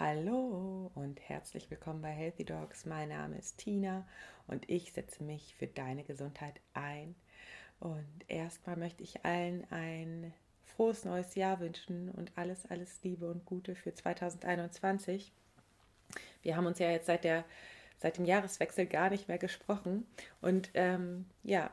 [0.00, 2.86] Hallo und herzlich willkommen bei Healthy Dogs.
[2.86, 4.06] Mein Name ist Tina
[4.46, 7.16] und ich setze mich für deine Gesundheit ein.
[7.80, 10.32] Und erstmal möchte ich allen ein
[10.66, 15.32] frohes neues Jahr wünschen und alles, alles Liebe und Gute für 2021.
[16.42, 17.44] Wir haben uns ja jetzt seit, der,
[17.96, 20.06] seit dem Jahreswechsel gar nicht mehr gesprochen.
[20.40, 21.72] Und ähm, ja,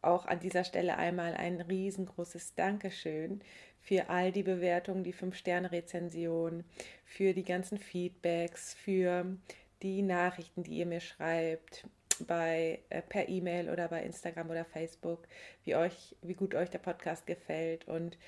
[0.00, 3.40] auch an dieser Stelle einmal ein riesengroßes Dankeschön
[3.80, 6.64] für all die Bewertungen, die 5-Sterne-Rezensionen,
[7.04, 9.24] für die ganzen Feedbacks, für
[9.82, 11.86] die Nachrichten, die ihr mir schreibt
[12.26, 15.28] bei äh, per E-Mail oder bei Instagram oder Facebook,
[15.64, 18.18] wie euch, wie gut euch der Podcast gefällt und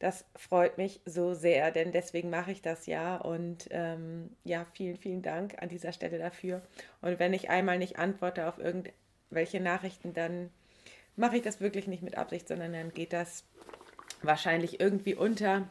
[0.00, 4.96] das freut mich so sehr, denn deswegen mache ich das ja und ähm, ja, vielen,
[4.96, 6.62] vielen Dank an dieser Stelle dafür.
[7.02, 10.48] Und wenn ich einmal nicht antworte auf irgendwelche Nachrichten, dann
[11.16, 13.44] mache ich das wirklich nicht mit Absicht, sondern dann geht das
[14.22, 15.68] wahrscheinlich irgendwie unter.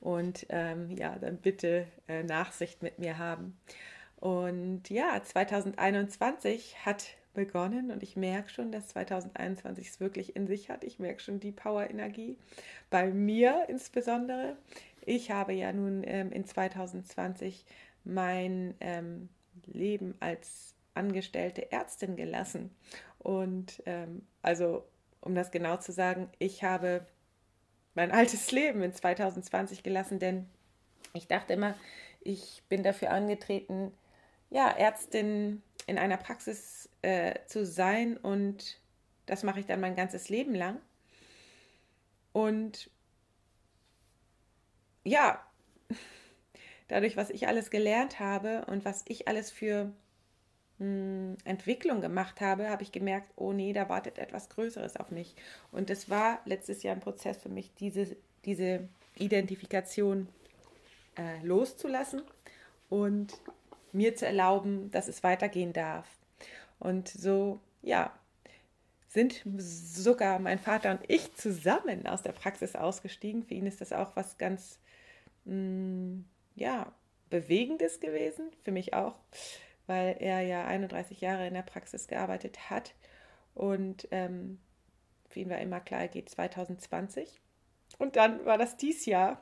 [0.00, 3.56] Und ähm, ja, dann bitte äh, Nachsicht mit mir haben.
[4.16, 10.68] Und ja, 2021 hat begonnen und ich merke schon, dass 2021 es wirklich in sich
[10.70, 10.84] hat.
[10.84, 12.36] Ich merke schon die Power-Energie
[12.90, 14.56] bei mir insbesondere.
[15.04, 17.64] Ich habe ja nun ähm, in 2020
[18.04, 19.28] mein ähm,
[19.66, 22.70] Leben als angestellte Ärztin gelassen.
[23.18, 24.84] Und ähm, also,
[25.20, 27.06] um das genau zu sagen, ich habe
[27.94, 30.46] mein altes Leben in 2020 gelassen, denn
[31.12, 31.74] ich dachte immer,
[32.20, 33.92] ich bin dafür angetreten,
[34.50, 38.80] ja, Ärztin in einer Praxis äh, zu sein und
[39.26, 40.80] das mache ich dann mein ganzes Leben lang.
[42.32, 42.90] Und
[45.04, 45.44] ja,
[46.88, 49.92] dadurch, was ich alles gelernt habe und was ich alles für
[50.82, 55.36] hm, Entwicklung gemacht habe, habe ich gemerkt, oh nee, da wartet etwas Größeres auf mich.
[55.70, 60.26] Und es war letztes Jahr ein Prozess für mich, diese, diese Identifikation
[61.16, 62.22] äh, loszulassen
[62.90, 63.32] und
[63.92, 66.08] mir zu erlauben, dass es weitergehen darf.
[66.80, 68.12] Und so, ja,
[69.06, 73.44] sind sogar mein Vater und ich zusammen aus der Praxis ausgestiegen.
[73.44, 74.80] Für ihn ist das auch was ganz,
[75.44, 76.24] mh, hm,
[76.56, 76.92] ja,
[77.30, 79.14] Bewegendes gewesen, für mich auch
[79.86, 82.94] weil er ja 31 Jahre in der Praxis gearbeitet hat.
[83.54, 84.58] Und ähm,
[85.28, 87.40] für ihn war immer klar, er geht 2020.
[87.98, 89.40] Und dann war das dies Jahr.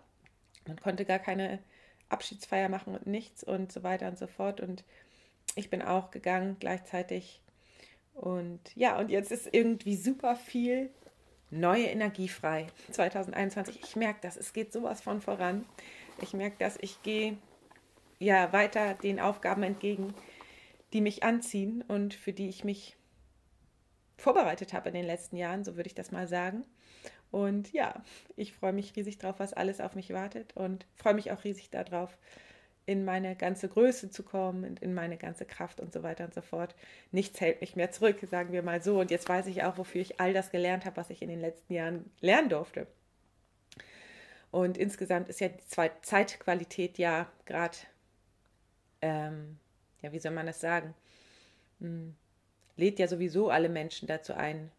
[0.66, 1.60] Man konnte gar keine
[2.08, 4.60] Abschiedsfeier machen und nichts und so weiter und so fort.
[4.60, 4.84] Und
[5.54, 7.40] ich bin auch gegangen gleichzeitig.
[8.14, 10.90] Und ja, und jetzt ist irgendwie super viel
[11.50, 12.66] neue Energie frei.
[12.90, 13.80] 2021.
[13.82, 15.64] Ich merke das, es geht sowas von voran.
[16.20, 17.38] Ich merke dass ich gehe
[18.18, 20.14] ja weiter den Aufgaben entgegen,
[20.92, 22.96] die mich anziehen und für die ich mich
[24.16, 26.64] vorbereitet habe in den letzten Jahren, so würde ich das mal sagen.
[27.30, 28.02] Und ja,
[28.36, 31.70] ich freue mich riesig drauf, was alles auf mich wartet und freue mich auch riesig
[31.70, 32.16] darauf,
[32.86, 36.34] in meine ganze Größe zu kommen und in meine ganze Kraft und so weiter und
[36.34, 36.74] so fort.
[37.12, 38.98] Nichts hält mich mehr zurück, sagen wir mal so.
[38.98, 41.40] Und jetzt weiß ich auch, wofür ich all das gelernt habe, was ich in den
[41.40, 42.88] letzten Jahren lernen durfte.
[44.50, 45.62] Und insgesamt ist ja die
[46.02, 47.76] Zeitqualität ja gerade
[49.02, 49.58] ähm,
[50.02, 50.94] ja, wie soll man das sagen,
[51.80, 52.14] hm,
[52.76, 54.70] lädt ja sowieso alle Menschen dazu ein,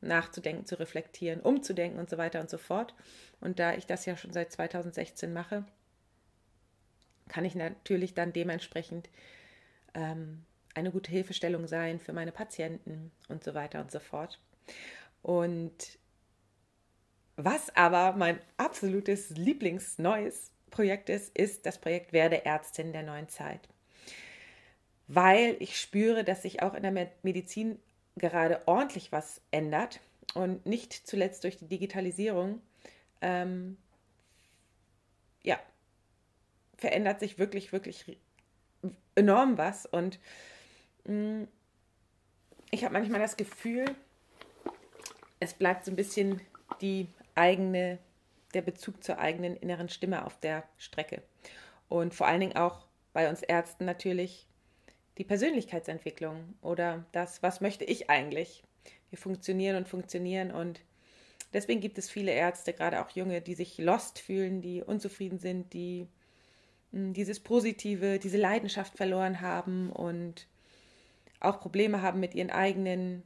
[0.00, 2.94] nachzudenken, zu reflektieren, umzudenken und so weiter und so fort.
[3.40, 5.64] Und da ich das ja schon seit 2016 mache,
[7.28, 9.08] kann ich natürlich dann dementsprechend
[9.94, 14.40] ähm, eine gute Hilfestellung sein für meine Patienten und so weiter und so fort.
[15.22, 15.98] Und
[17.36, 23.68] was aber mein absolutes Lieblingsneues Projekt ist, ist das Projekt Werde Ärztin der neuen Zeit
[25.08, 27.78] weil ich spüre, dass sich auch in der Medizin
[28.16, 30.00] gerade ordentlich was ändert
[30.34, 32.60] und nicht zuletzt durch die Digitalisierung.
[33.20, 33.76] Ähm,
[35.42, 35.58] ja,
[36.76, 38.18] verändert sich wirklich, wirklich
[39.14, 40.18] enorm was und
[41.04, 41.48] mh, mm,
[42.70, 43.84] ich habe manchmal das Gefühl,
[45.38, 46.40] es bleibt so ein bisschen
[46.80, 47.98] die eigene,
[48.52, 51.22] der Bezug zur eigenen inneren Stimme auf der Strecke.
[51.88, 54.48] Und vor allen Dingen auch bei uns Ärzten natürlich
[55.18, 58.62] die Persönlichkeitsentwicklung oder das, was möchte ich eigentlich?
[59.10, 60.80] Wir funktionieren und funktionieren und
[61.52, 65.72] deswegen gibt es viele Ärzte, gerade auch junge, die sich lost fühlen, die unzufrieden sind,
[65.72, 66.08] die
[66.92, 70.48] hm, dieses Positive, diese Leidenschaft verloren haben und
[71.40, 73.22] auch Probleme haben mit ihren eigenen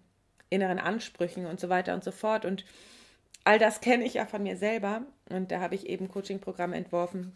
[0.51, 2.45] inneren Ansprüchen und so weiter und so fort.
[2.45, 2.65] Und
[3.45, 7.33] all das kenne ich ja von mir selber und da habe ich eben Coaching-Programme entworfen,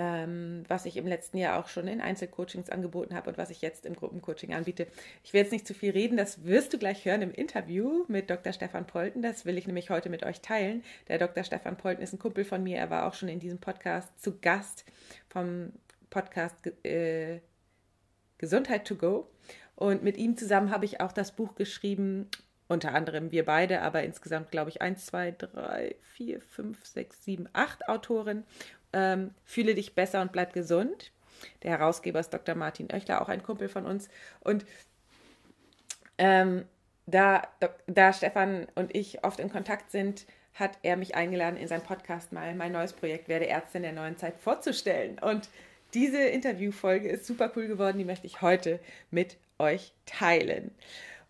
[0.00, 3.60] ähm, was ich im letzten Jahr auch schon in Einzelcoachings angeboten habe und was ich
[3.60, 4.86] jetzt im Gruppencoaching anbiete.
[5.22, 8.30] Ich will jetzt nicht zu viel reden, das wirst du gleich hören im Interview mit
[8.30, 8.54] Dr.
[8.54, 9.20] Stefan Polten.
[9.20, 10.82] Das will ich nämlich heute mit euch teilen.
[11.08, 11.44] Der Dr.
[11.44, 14.40] Stefan Polten ist ein Kumpel von mir, er war auch schon in diesem Podcast zu
[14.40, 14.86] Gast
[15.28, 15.70] vom
[16.08, 17.40] Podcast äh,
[18.38, 19.30] Gesundheit to Go.
[19.76, 22.30] Und mit ihm zusammen habe ich auch das Buch geschrieben,
[22.68, 27.48] unter anderem wir beide, aber insgesamt glaube ich 1, 2, 3, 4, 5, 6, 7,
[27.52, 28.44] 8 Autoren
[28.92, 31.12] ähm, Fühle dich besser und bleib gesund.
[31.62, 32.54] Der Herausgeber ist Dr.
[32.54, 34.08] Martin Oechler, auch ein Kumpel von uns.
[34.40, 34.64] Und
[36.18, 36.64] ähm,
[37.06, 37.42] da,
[37.86, 42.32] da Stefan und ich oft in Kontakt sind, hat er mich eingeladen, in seinem Podcast
[42.32, 45.18] mal mein neues Projekt Werde Ärztin der neuen Zeit vorzustellen.
[45.18, 45.48] Und
[45.94, 48.78] diese Interviewfolge ist super cool geworden, die möchte ich heute
[49.10, 50.72] mit euch teilen.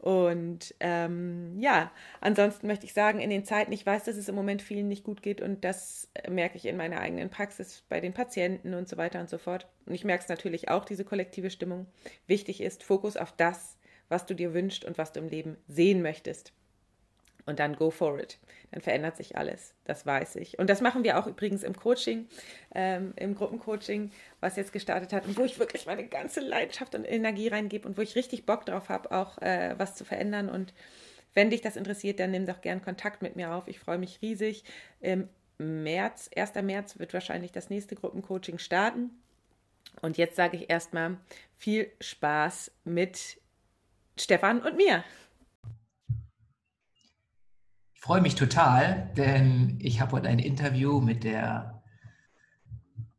[0.01, 1.93] Und ähm, ja,
[2.23, 5.05] ansonsten möchte ich sagen, in den Zeiten, ich weiß, dass es im Moment vielen nicht
[5.05, 8.97] gut geht und das merke ich in meiner eigenen Praxis bei den Patienten und so
[8.97, 9.69] weiter und so fort.
[9.85, 11.87] Und ich merke es natürlich auch, diese kollektive Stimmung.
[12.27, 13.77] Wichtig ist Fokus auf das,
[14.09, 16.55] was du dir wünschst und was du im Leben sehen möchtest
[17.51, 18.39] und dann go for it.
[18.71, 20.59] Dann verändert sich alles, das weiß ich.
[20.59, 22.29] Und das machen wir auch übrigens im Coaching,
[22.75, 27.05] ähm, im Gruppencoaching, was jetzt gestartet hat und wo ich wirklich meine ganze Leidenschaft und
[27.05, 30.49] Energie reingebe und wo ich richtig Bock drauf habe, auch äh, was zu verändern.
[30.49, 30.73] Und
[31.35, 33.67] wenn dich das interessiert, dann nimm doch gern Kontakt mit mir auf.
[33.67, 34.65] Ich freue mich riesig.
[35.01, 36.55] Im März, 1.
[36.63, 39.11] März wird wahrscheinlich das nächste Gruppencoaching starten.
[40.01, 41.19] Und jetzt sage ich erstmal
[41.57, 43.41] viel Spaß mit
[44.17, 45.05] Stefan und mir.
[48.01, 51.83] Ich freue mich total, denn ich habe heute ein Interview mit der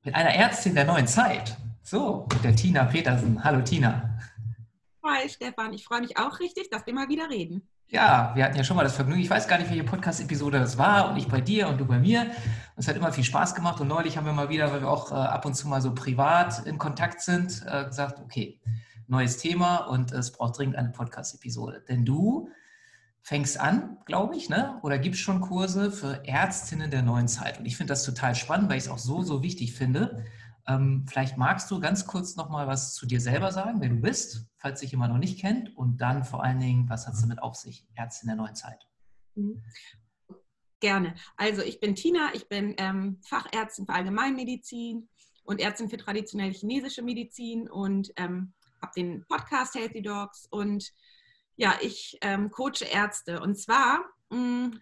[0.03, 1.55] mit einer Ärztin der neuen Zeit.
[1.83, 3.43] So, mit der Tina Petersen.
[3.43, 4.17] Hallo Tina.
[5.05, 7.61] Hi Stefan, ich freue mich auch richtig, dass wir mal wieder reden.
[7.89, 9.21] Ja, wir hatten ja schon mal das Vergnügen.
[9.21, 11.99] Ich weiß gar nicht, welche Podcast-Episode das war und ich bei dir und du bei
[11.99, 12.31] mir.
[12.75, 15.11] Es hat immer viel Spaß gemacht und neulich haben wir mal wieder, weil wir auch
[15.11, 18.59] äh, ab und zu mal so privat in Kontakt sind, äh, gesagt, okay,
[19.05, 21.83] neues Thema und es braucht dringend eine Podcast-Episode.
[21.87, 22.49] Denn du
[23.23, 24.79] fängst an, glaube ich, ne?
[24.83, 27.59] oder gibst schon Kurse für Ärztinnen der neuen Zeit.
[27.59, 30.25] Und ich finde das total spannend, weil ich es auch so, so wichtig finde.
[30.67, 34.47] Ähm, vielleicht magst du ganz kurz nochmal was zu dir selber sagen, wer du bist,
[34.57, 35.75] falls sich jemand noch nicht kennt.
[35.75, 38.87] Und dann vor allen Dingen, was hat es damit auf sich, Ärztin der neuen Zeit?
[39.35, 39.63] Mhm.
[40.79, 41.13] Gerne.
[41.37, 45.07] Also ich bin Tina, ich bin ähm, Fachärztin für Allgemeinmedizin
[45.43, 50.91] und Ärztin für traditionelle chinesische Medizin und ähm, habe den Podcast Healthy Dogs und
[51.61, 53.99] ja, ich ähm, coache Ärzte und zwar
[54.31, 54.79] mh, mm,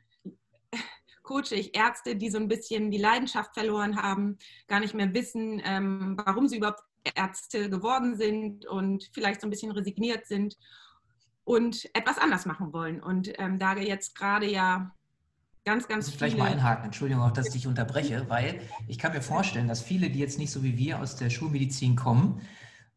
[1.24, 4.38] coache ich Ärzte, die so ein bisschen die Leidenschaft verloren haben,
[4.68, 6.82] gar nicht mehr wissen, ähm, warum sie überhaupt
[7.16, 10.56] Ärzte geworden sind und vielleicht so ein bisschen resigniert sind
[11.44, 13.04] und etwas anders machen wollen.
[13.04, 14.96] Und ähm, da jetzt gerade ja
[15.66, 16.18] ganz, ganz viele...
[16.18, 19.82] Vielleicht mal einhaken, Entschuldigung auch, dass ich dich unterbreche, weil ich kann mir vorstellen, dass
[19.82, 22.42] viele, die jetzt nicht so wie wir aus der Schulmedizin kommen,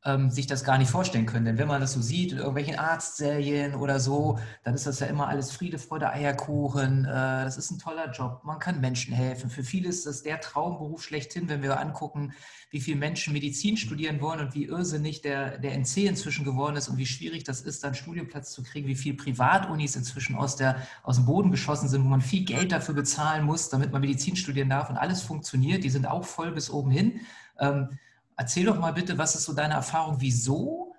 [0.04, 1.44] ähm, sich das gar nicht vorstellen können.
[1.44, 5.06] Denn wenn man das so sieht in irgendwelchen Arztserien oder so, dann ist das ja
[5.06, 7.04] immer alles Friede, Freude, Eierkuchen.
[7.04, 8.40] Äh, das ist ein toller Job.
[8.44, 9.48] Man kann Menschen helfen.
[9.48, 12.32] Für viele ist das der Traumberuf schlechthin, wenn wir angucken,
[12.70, 16.88] wie viele Menschen Medizin studieren wollen und wie irrsinnig der, der NC inzwischen geworden ist
[16.88, 20.76] und wie schwierig das ist, dann Studienplatz zu kriegen, wie viele Privatunis inzwischen aus, der,
[21.02, 24.36] aus dem Boden geschossen sind, wo man viel Geld dafür bezahlen muss, damit man Medizin
[24.36, 25.84] studieren darf und alles funktioniert.
[25.84, 27.20] Die sind auch voll bis oben hin.
[27.60, 27.98] Ähm,
[28.42, 30.16] Erzähl doch mal bitte, was ist so deine Erfahrung?
[30.18, 30.96] Wieso?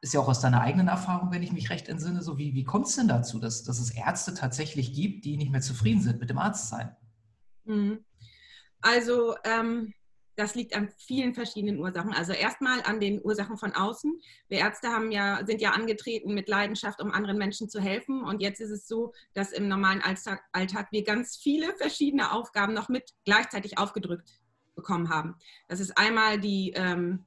[0.00, 2.64] Ist ja auch aus deiner eigenen Erfahrung, wenn ich mich recht entsinne, so wie, wie
[2.64, 6.18] kommt es denn dazu, dass, dass es Ärzte tatsächlich gibt, die nicht mehr zufrieden sind
[6.18, 6.96] mit dem Arztsein?
[7.64, 8.02] Mhm.
[8.80, 9.92] Also, ähm,
[10.34, 12.14] das liegt an vielen verschiedenen Ursachen.
[12.14, 14.18] Also erstmal an den Ursachen von außen.
[14.48, 18.24] Wir Ärzte haben ja, sind ja angetreten mit Leidenschaft, um anderen Menschen zu helfen.
[18.24, 22.72] Und jetzt ist es so, dass im normalen Alltag, Alltag wir ganz viele verschiedene Aufgaben
[22.72, 24.30] noch mit gleichzeitig aufgedrückt
[24.76, 25.34] bekommen haben.
[25.66, 27.24] Das ist einmal die, ähm,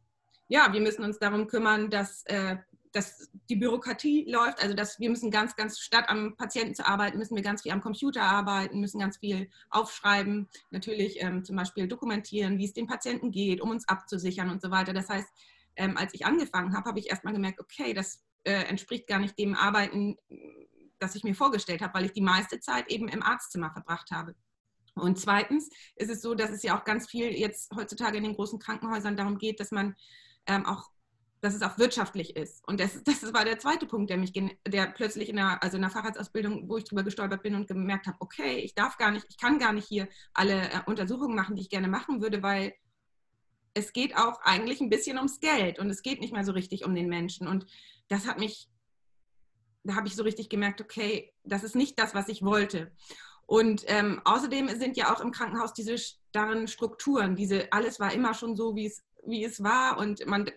[0.47, 2.55] ja, wir müssen uns darum kümmern, dass, äh,
[2.93, 7.17] dass die Bürokratie läuft, also dass wir müssen ganz, ganz statt am Patienten zu arbeiten,
[7.17, 11.87] müssen wir ganz viel am Computer arbeiten, müssen ganz viel aufschreiben, natürlich ähm, zum Beispiel
[11.87, 14.93] dokumentieren, wie es den Patienten geht, um uns abzusichern und so weiter.
[14.93, 15.29] Das heißt,
[15.75, 19.37] ähm, als ich angefangen habe, habe ich erstmal gemerkt, okay, das äh, entspricht gar nicht
[19.37, 20.17] dem Arbeiten,
[20.97, 24.35] das ich mir vorgestellt habe, weil ich die meiste Zeit eben im Arztzimmer verbracht habe.
[24.99, 28.35] Und zweitens ist es so, dass es ja auch ganz viel jetzt heutzutage in den
[28.35, 29.95] großen Krankenhäusern darum geht, dass man
[30.45, 30.89] ähm, auch
[31.41, 32.67] dass es auch wirtschaftlich ist.
[32.67, 35.81] Und das, das war der zweite Punkt, der mich, der plötzlich in der, also in
[35.81, 39.25] der Facharztausbildung, wo ich drüber gestolpert bin und gemerkt habe, okay, ich darf gar nicht,
[39.29, 42.73] ich kann gar nicht hier alle äh, Untersuchungen machen, die ich gerne machen würde, weil
[43.73, 46.85] es geht auch eigentlich ein bisschen ums Geld und es geht nicht mehr so richtig
[46.85, 47.47] um den Menschen.
[47.47, 47.65] Und
[48.07, 48.67] das hat mich,
[49.83, 52.91] da habe ich so richtig gemerkt, okay, das ist nicht das, was ich wollte.
[53.49, 58.35] Und ähm, außerdem sind ja auch im Krankenhaus diese starren Strukturen, diese alles war immer
[58.35, 59.97] schon so, wie es wie es war.
[59.97, 60.51] Und man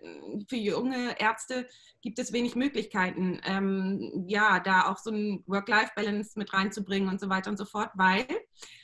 [0.46, 1.66] für junge Ärzte
[2.02, 7.30] gibt es wenig Möglichkeiten, ähm, ja, da auch so ein Work-Life-Balance mit reinzubringen und so
[7.30, 8.26] weiter und so fort, weil,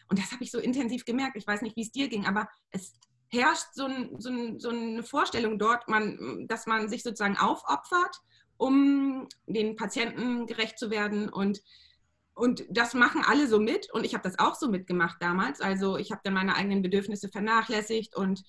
[0.08, 2.48] und das habe ich so intensiv gemerkt, ich weiß nicht, wie es dir ging, aber
[2.70, 2.94] es
[3.30, 8.22] herrscht so, ein, so, ein, so eine Vorstellung dort, man, dass man sich sozusagen aufopfert,
[8.56, 11.28] um den Patienten gerecht zu werden.
[11.28, 11.60] Und
[12.38, 15.60] und das machen alle so mit und ich habe das auch so mitgemacht damals.
[15.60, 18.44] Also ich habe dann meine eigenen Bedürfnisse vernachlässigt und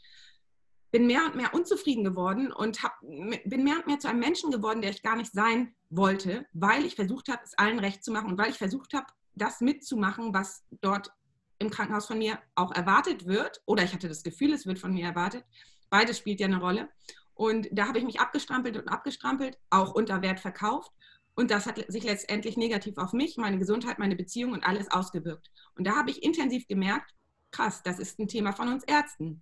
[0.91, 4.51] bin mehr und mehr unzufrieden geworden und hab, bin mehr und mehr zu einem Menschen
[4.51, 8.12] geworden, der ich gar nicht sein wollte, weil ich versucht habe, es allen recht zu
[8.12, 11.12] machen und weil ich versucht habe, das mitzumachen, was dort
[11.60, 13.62] im Krankenhaus von mir auch erwartet wird.
[13.65, 15.46] Oder ich hatte das Gefühl, es wird von mir erwartet.
[15.89, 16.89] Beides spielt ja eine Rolle.
[17.34, 20.91] Und da habe ich mich abgestrampelt und abgestrampelt, auch unter Wert verkauft.
[21.39, 25.50] Und das hat sich letztendlich negativ auf mich, meine Gesundheit, meine Beziehung und alles ausgewirkt.
[25.75, 27.15] Und da habe ich intensiv gemerkt,
[27.51, 29.41] krass, das ist ein Thema von uns Ärzten.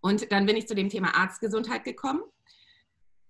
[0.00, 2.22] Und dann bin ich zu dem Thema Arztgesundheit gekommen.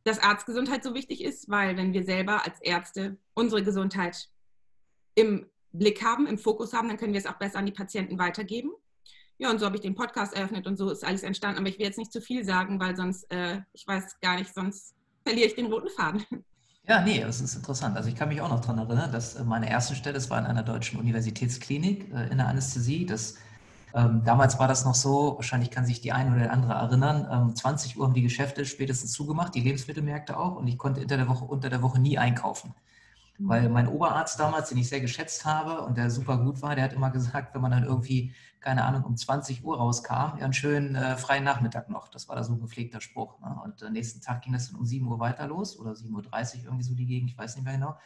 [0.04, 4.28] Dass Arztgesundheit so wichtig ist, weil wenn wir selber als Ärzte unsere Gesundheit
[5.16, 8.20] im Blick haben, im Fokus haben, dann können wir es auch besser an die Patienten
[8.20, 8.70] weitergeben.
[9.38, 11.58] Ja, und so habe ich den Podcast eröffnet und so ist alles entstanden.
[11.58, 14.54] Aber ich will jetzt nicht zu viel sagen, weil sonst, äh, ich weiß gar nicht,
[14.54, 14.94] sonst
[15.24, 16.24] verliere ich den roten Faden.
[16.88, 17.96] Ja, nee, das ist interessant.
[17.96, 20.38] Also ich kann mich auch noch daran erinnern, dass äh, meine erste Stelle, das war
[20.38, 23.06] in einer deutschen Universitätsklinik äh, in der Anästhesie.
[23.06, 23.34] Das
[23.94, 27.26] ähm, damals war das noch so, wahrscheinlich kann sich die eine oder der andere erinnern,
[27.30, 31.28] ähm, 20 Uhr haben die Geschäfte spätestens zugemacht, die Lebensmittelmärkte auch, und ich konnte der
[31.28, 32.74] Woche, unter der Woche nie einkaufen.
[33.38, 33.48] Mhm.
[33.48, 36.84] Weil mein Oberarzt damals, den ich sehr geschätzt habe und der super gut war, der
[36.84, 40.52] hat immer gesagt, wenn man dann irgendwie, keine Ahnung, um 20 Uhr rauskam, ja, einen
[40.52, 42.08] schönen äh, freien Nachmittag noch.
[42.08, 43.38] Das war da so ein gepflegter Spruch.
[43.40, 43.56] Ne?
[43.64, 46.64] Und am nächsten Tag ging das dann um 7 Uhr weiter los oder 7.30 Uhr
[46.64, 47.96] irgendwie so die Gegend, ich weiß nicht mehr genau.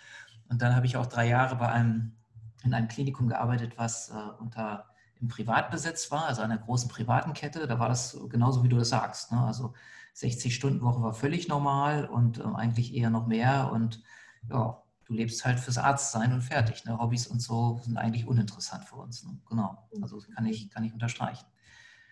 [0.49, 2.17] Und dann habe ich auch drei Jahre bei einem,
[2.65, 4.87] in einem Klinikum gearbeitet, was äh, unter
[5.21, 8.89] im Privatbesitz war, also einer großen privaten Kette, da war das genauso, wie du das
[8.89, 9.33] sagst.
[9.33, 9.41] Ne?
[9.41, 9.75] Also
[10.17, 13.71] 60-Stunden-Woche war völlig normal und äh, eigentlich eher noch mehr.
[13.73, 14.03] Und
[14.49, 16.85] ja, du lebst halt fürs Arztsein und fertig.
[16.85, 16.97] Ne?
[16.97, 19.25] Hobbys und so sind eigentlich uninteressant für uns.
[19.25, 19.37] Ne?
[19.49, 21.45] Genau, also kann ich, kann ich unterstreichen.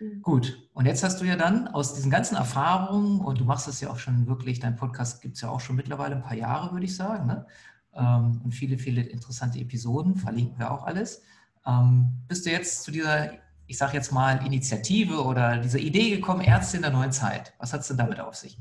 [0.00, 0.20] Mhm.
[0.22, 3.80] Gut, und jetzt hast du ja dann aus diesen ganzen Erfahrungen, und du machst das
[3.80, 6.72] ja auch schon wirklich, dein Podcast gibt es ja auch schon mittlerweile ein paar Jahre,
[6.72, 7.46] würde ich sagen, ne?
[7.94, 11.22] Ähm, und viele, viele interessante Episoden, verlinken wir auch alles.
[11.66, 13.30] Ähm, bist du jetzt zu dieser,
[13.66, 17.54] ich sage jetzt mal, Initiative oder dieser Idee gekommen, Ärzte in der neuen Zeit?
[17.58, 18.58] Was hat es denn damit auf sich?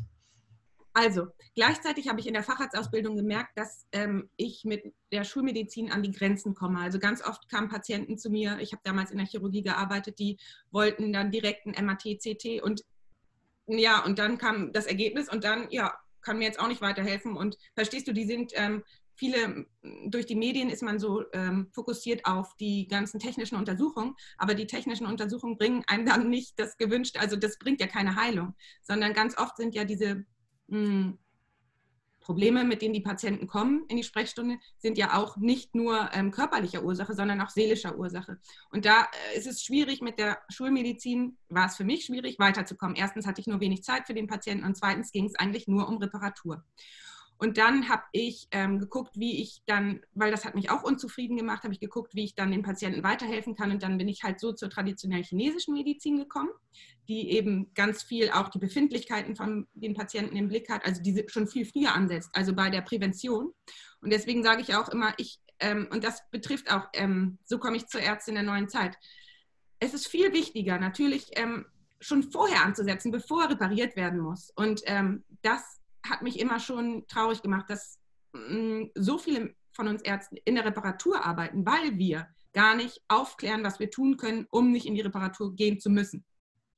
[0.98, 6.01] Also, gleichzeitig habe ich in der Facharztausbildung gemerkt, dass ähm, ich mit der Schulmedizin an
[6.01, 6.80] die Grenzen komme.
[6.80, 10.39] Also ganz oft kamen Patienten zu mir, ich habe damals in der Chirurgie gearbeitet, die
[10.72, 12.84] wollten dann direkt ein MAT, CT und
[13.68, 17.38] ja, und dann kam das Ergebnis und dann, ja, kann mir jetzt auch nicht weiterhelfen.
[17.38, 19.68] Und verstehst du, die sind ähm, viele,
[20.08, 24.66] durch die Medien ist man so ähm, fokussiert auf die ganzen technischen Untersuchungen, aber die
[24.66, 29.13] technischen Untersuchungen bringen einem dann nicht das gewünschte, also das bringt ja keine Heilung, sondern
[29.13, 30.25] ganz oft sind ja diese
[30.69, 31.17] hm,
[32.27, 36.29] Probleme, mit denen die Patienten kommen in die Sprechstunde, sind ja auch nicht nur ähm,
[36.29, 38.38] körperlicher Ursache, sondern auch seelischer Ursache.
[38.69, 42.97] Und da äh, ist es schwierig mit der Schulmedizin, war es für mich schwierig, weiterzukommen.
[42.97, 45.88] Erstens hatte ich nur wenig Zeit für den Patienten und zweitens ging es eigentlich nur
[45.88, 46.65] um Reparatur.
[47.39, 51.38] Und dann habe ich ähm, geguckt, wie ich dann, weil das hat mich auch unzufrieden
[51.38, 53.72] gemacht, habe ich geguckt, wie ich dann den Patienten weiterhelfen kann.
[53.72, 56.50] Und dann bin ich halt so zur traditionellen chinesischen Medizin gekommen,
[57.08, 61.24] die eben ganz viel auch die Befindlichkeiten von den Patienten im Blick hat, also die
[61.27, 63.53] schon viel früher ansetzt, also bei der Prävention.
[64.01, 67.77] Und deswegen sage ich auch immer, ich, ähm, und das betrifft auch, ähm, so komme
[67.77, 68.98] ich zur Ärztin der neuen Zeit.
[69.79, 71.67] Es ist viel wichtiger, natürlich ähm,
[72.00, 74.51] schon vorher anzusetzen, bevor repariert werden muss.
[74.56, 75.79] Und ähm, das
[76.10, 78.00] hat mich immer schon traurig gemacht, dass
[78.34, 83.02] mh, mm, so viele von uns Ärzten in der Reparatur arbeiten, weil wir gar nicht
[83.08, 86.26] aufklären, was wir tun können, um nicht in die Reparatur gehen zu müssen.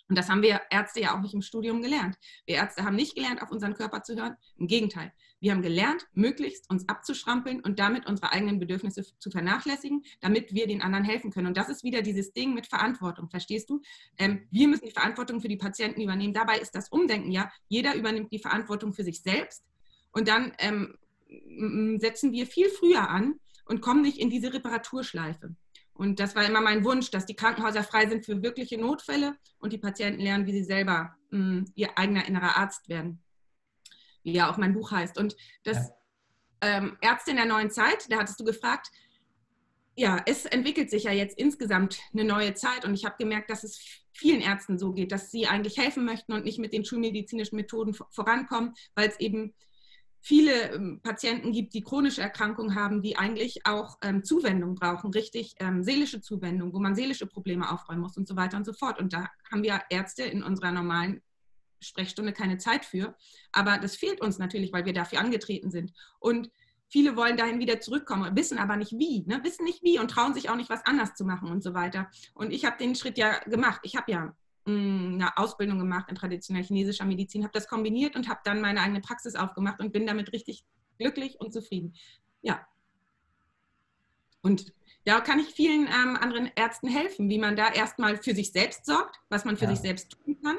[0.09, 2.17] Und das haben wir Ärzte ja auch nicht im Studium gelernt.
[2.45, 4.35] Wir Ärzte haben nicht gelernt, auf unseren Körper zu hören.
[4.57, 5.13] Im Gegenteil.
[5.39, 10.67] Wir haben gelernt, möglichst uns abzuschrampeln und damit unsere eigenen Bedürfnisse zu vernachlässigen, damit wir
[10.67, 11.47] den anderen helfen können.
[11.47, 13.29] Und das ist wieder dieses Ding mit Verantwortung.
[13.29, 13.81] Verstehst du?
[14.17, 16.33] Ähm, wir müssen die Verantwortung für die Patienten übernehmen.
[16.33, 19.63] Dabei ist das Umdenken ja, jeder übernimmt die Verantwortung für sich selbst.
[20.11, 20.97] Und dann ähm,
[21.99, 25.55] setzen wir viel früher an und kommen nicht in diese Reparaturschleife.
[25.93, 29.73] Und das war immer mein Wunsch, dass die Krankenhäuser frei sind für wirkliche Notfälle und
[29.73, 33.21] die Patienten lernen, wie sie selber mh, ihr eigener innerer Arzt werden.
[34.23, 35.17] Wie ja auch mein Buch heißt.
[35.17, 35.89] Und das
[36.61, 36.77] ja.
[36.77, 38.91] ähm, Ärzte in der neuen Zeit, da hattest du gefragt,
[39.95, 43.65] ja, es entwickelt sich ja jetzt insgesamt eine neue Zeit und ich habe gemerkt, dass
[43.65, 43.79] es
[44.13, 47.93] vielen Ärzten so geht, dass sie eigentlich helfen möchten und nicht mit den schulmedizinischen Methoden
[48.11, 49.53] vorankommen, weil es eben
[50.21, 55.55] viele ähm, Patienten gibt, die chronische Erkrankungen haben, die eigentlich auch ähm, Zuwendung brauchen, richtig
[55.59, 58.99] ähm, seelische Zuwendung, wo man seelische Probleme aufräumen muss und so weiter und so fort.
[58.99, 61.21] Und da haben wir Ärzte in unserer normalen
[61.79, 63.15] Sprechstunde keine Zeit für.
[63.51, 65.93] Aber das fehlt uns natürlich, weil wir dafür angetreten sind.
[66.19, 66.49] Und
[66.87, 69.39] viele wollen dahin wieder zurückkommen, wissen aber nicht wie, ne?
[69.43, 72.09] wissen nicht wie und trauen sich auch nicht, was anders zu machen und so weiter.
[72.33, 73.81] Und ich habe den Schritt ja gemacht.
[73.83, 78.41] Ich habe ja eine Ausbildung gemacht in traditioneller chinesischer Medizin, habe das kombiniert und habe
[78.43, 80.63] dann meine eigene Praxis aufgemacht und bin damit richtig
[80.97, 81.95] glücklich und zufrieden.
[82.41, 82.67] Ja.
[84.41, 84.73] Und
[85.05, 88.85] da kann ich vielen ähm, anderen Ärzten helfen, wie man da erstmal für sich selbst
[88.85, 89.71] sorgt, was man für ja.
[89.71, 90.57] sich selbst tun kann.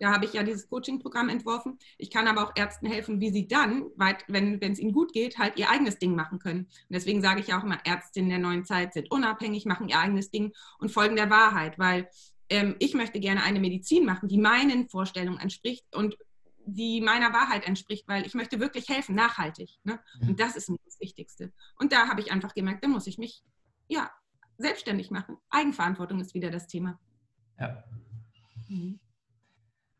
[0.00, 1.78] Da habe ich ja dieses Coaching-Programm entworfen.
[1.98, 5.58] Ich kann aber auch Ärzten helfen, wie sie dann, wenn es ihnen gut geht, halt
[5.58, 6.60] ihr eigenes Ding machen können.
[6.60, 10.30] Und deswegen sage ich auch immer, Ärztinnen der neuen Zeit sind unabhängig, machen ihr eigenes
[10.30, 12.08] Ding und folgen der Wahrheit, weil
[12.48, 16.16] ähm, ich möchte gerne eine Medizin machen, die meinen Vorstellungen entspricht und
[16.66, 19.78] die meiner Wahrheit entspricht, weil ich möchte wirklich helfen, nachhaltig.
[19.84, 20.00] Ne?
[20.20, 20.30] Mhm.
[20.30, 21.52] Und das ist mir das Wichtigste.
[21.78, 23.42] Und da habe ich einfach gemerkt, da muss ich mich
[23.88, 24.10] ja
[24.58, 25.36] selbstständig machen.
[25.50, 26.98] Eigenverantwortung ist wieder das Thema.
[27.58, 27.84] Ja.
[28.68, 29.00] Mhm.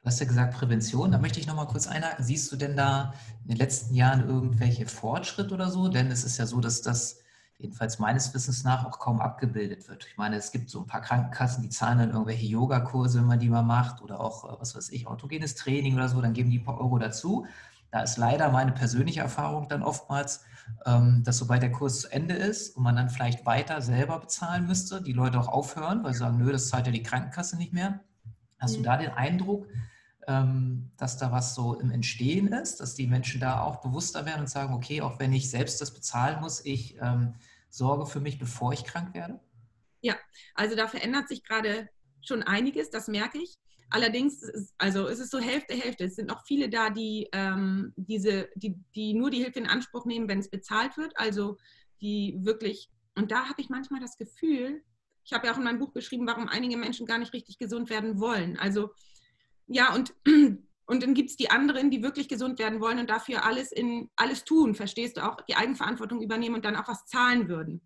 [0.02, 2.24] Du hast ja gesagt Prävention, da möchte ich noch mal kurz einhaken.
[2.24, 5.88] Siehst du denn da in den letzten Jahren irgendwelche Fortschritte oder so?
[5.88, 7.18] Denn es ist ja so, dass das
[7.58, 10.06] jedenfalls meines Wissens nach auch kaum abgebildet wird.
[10.06, 13.38] Ich meine, es gibt so ein paar Krankenkassen, die zahlen dann irgendwelche Yogakurse, wenn man
[13.38, 16.50] die mal macht oder auch, äh, was weiß ich, autogenes Training oder so, dann geben
[16.50, 17.46] die ein paar Euro dazu.
[17.90, 20.44] Da ist leider meine persönliche Erfahrung dann oftmals,
[20.86, 24.66] ähm, dass sobald der Kurs zu Ende ist und man dann vielleicht weiter selber bezahlen
[24.66, 27.74] müsste, die Leute auch aufhören, weil sie sagen, nö, das zahlt ja die Krankenkasse nicht
[27.74, 28.00] mehr.
[28.58, 28.84] Hast du mhm.
[28.84, 29.66] da den Eindruck,
[30.96, 34.50] dass da was so im Entstehen ist, dass die Menschen da auch bewusster werden und
[34.50, 37.34] sagen, okay, auch wenn ich selbst das bezahlen muss, ich ähm,
[37.68, 39.40] sorge für mich, bevor ich krank werde?
[40.02, 40.16] Ja,
[40.54, 41.88] also da verändert sich gerade
[42.22, 43.56] schon einiges, das merke ich.
[43.90, 44.40] Allerdings,
[44.78, 46.04] also es ist so Hälfte, Hälfte.
[46.04, 50.04] Es sind noch viele da, die, ähm, diese, die, die nur die Hilfe in Anspruch
[50.04, 51.12] nehmen, wenn es bezahlt wird.
[51.16, 51.58] Also
[52.00, 54.82] die wirklich, und da habe ich manchmal das Gefühl,
[55.24, 57.90] ich habe ja auch in meinem Buch beschrieben, warum einige Menschen gar nicht richtig gesund
[57.90, 58.56] werden wollen.
[58.58, 58.90] Also
[59.70, 60.14] ja, und,
[60.86, 64.10] und dann gibt es die anderen, die wirklich gesund werden wollen und dafür alles, in,
[64.16, 67.80] alles tun, verstehst du, auch die Eigenverantwortung übernehmen und dann auch was zahlen würden.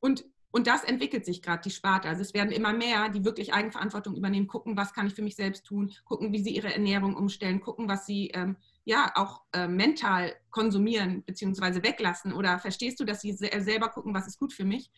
[0.00, 2.08] Und, und das entwickelt sich gerade, die Sparte.
[2.08, 5.36] Also es werden immer mehr, die wirklich Eigenverantwortung übernehmen, gucken, was kann ich für mich
[5.36, 9.68] selbst tun, gucken, wie sie ihre Ernährung umstellen, gucken, was sie ähm, ja auch äh,
[9.68, 11.84] mental konsumieren bzw.
[11.84, 12.32] weglassen.
[12.32, 14.90] Oder verstehst du, dass sie selber gucken, was ist gut für mich?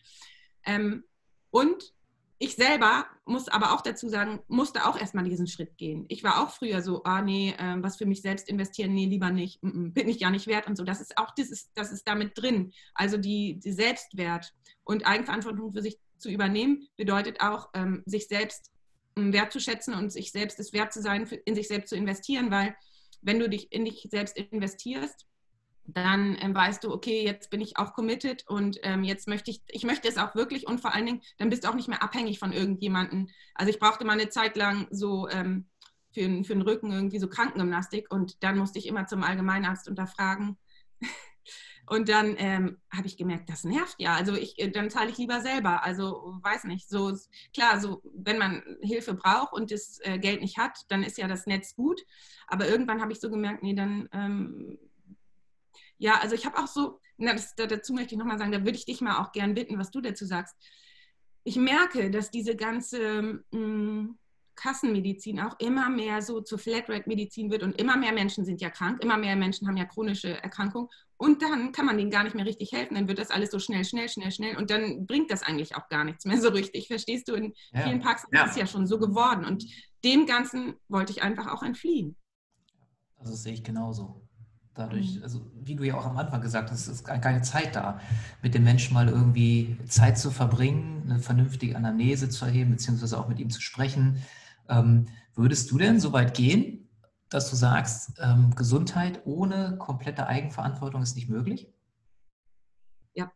[0.65, 1.03] Ähm,
[1.51, 1.94] und
[2.37, 6.05] ich selber muss aber auch dazu sagen, musste auch erstmal diesen Schritt gehen.
[6.09, 9.31] Ich war auch früher so, ah nee, äh, was für mich selbst investieren, nee, lieber
[9.31, 10.83] nicht, mm -mm, bin ich ja nicht wert und so.
[10.83, 12.73] Das ist auch dieses, das ist damit drin.
[12.93, 18.71] Also die, die Selbstwert und Eigenverantwortung für sich zu übernehmen, bedeutet auch, ähm, sich selbst
[19.15, 22.75] ähm, wertzuschätzen und sich selbst es wert zu sein, in sich selbst zu investieren, weil
[23.21, 25.25] wenn du dich in dich selbst investierst,
[25.87, 29.61] dann ähm, weißt du, okay, jetzt bin ich auch committed und ähm, jetzt möchte ich,
[29.67, 32.03] ich möchte es auch wirklich und vor allen Dingen, dann bist du auch nicht mehr
[32.03, 33.27] abhängig von irgendjemandem.
[33.53, 35.67] Also ich brauchte mal eine Zeit lang so ähm,
[36.11, 40.57] für, für den Rücken irgendwie so Krankengymnastik und dann musste ich immer zum Allgemeinarzt unterfragen.
[41.87, 44.15] Und dann ähm, habe ich gemerkt, das nervt ja.
[44.15, 45.83] Also ich, äh, dann zahle ich lieber selber.
[45.83, 46.89] Also weiß nicht.
[46.89, 47.15] So
[47.53, 51.27] klar, so wenn man Hilfe braucht und das äh, Geld nicht hat, dann ist ja
[51.27, 52.01] das Netz gut.
[52.47, 54.79] Aber irgendwann habe ich so gemerkt, nee, dann ähm,
[55.97, 58.77] ja, also ich habe auch so, na, das, dazu möchte ich nochmal sagen, da würde
[58.77, 60.55] ich dich mal auch gern bitten, was du dazu sagst.
[61.43, 64.17] Ich merke, dass diese ganze mh, mm,
[64.55, 69.03] Kassenmedizin auch immer mehr so zur Flatrate-Medizin wird und immer mehr Menschen sind ja krank,
[69.03, 72.45] immer mehr Menschen haben ja chronische Erkrankungen und dann kann man denen gar nicht mehr
[72.45, 75.43] richtig helfen, dann wird das alles so schnell, schnell, schnell, schnell und dann bringt das
[75.43, 76.87] eigentlich auch gar nichts mehr so richtig.
[76.87, 77.81] Verstehst du, in ja.
[77.81, 78.45] vielen Praxen ja.
[78.45, 79.65] ist es ja schon so geworden und
[80.03, 82.15] dem Ganzen wollte ich einfach auch entfliehen.
[83.17, 84.24] Also das sehe ich genauso.
[84.75, 85.23] Dadurch, mhm.
[85.23, 87.99] also wie du ja auch am Anfang gesagt hast, ist keine Zeit da,
[88.41, 93.29] mit dem Menschen mal irgendwie Zeit zu verbringen, eine vernünftige Anamnese zu erheben, beziehungsweise auch
[93.29, 94.21] mit ihm zu sprechen.
[94.67, 96.89] Ähm, würdest du denn so weit gehen,
[97.29, 101.69] dass du sagst, ähm, Gesundheit ohne komplette Eigenverantwortung ist nicht möglich?
[103.13, 103.31] Ja.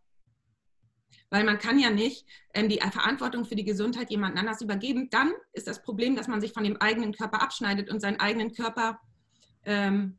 [1.30, 5.08] Weil man kann ja nicht ähm, die Verantwortung für die Gesundheit jemand anders übergeben.
[5.10, 8.54] Dann ist das Problem, dass man sich von dem eigenen Körper abschneidet und seinen eigenen
[8.54, 9.00] Körper
[9.64, 10.18] ähm,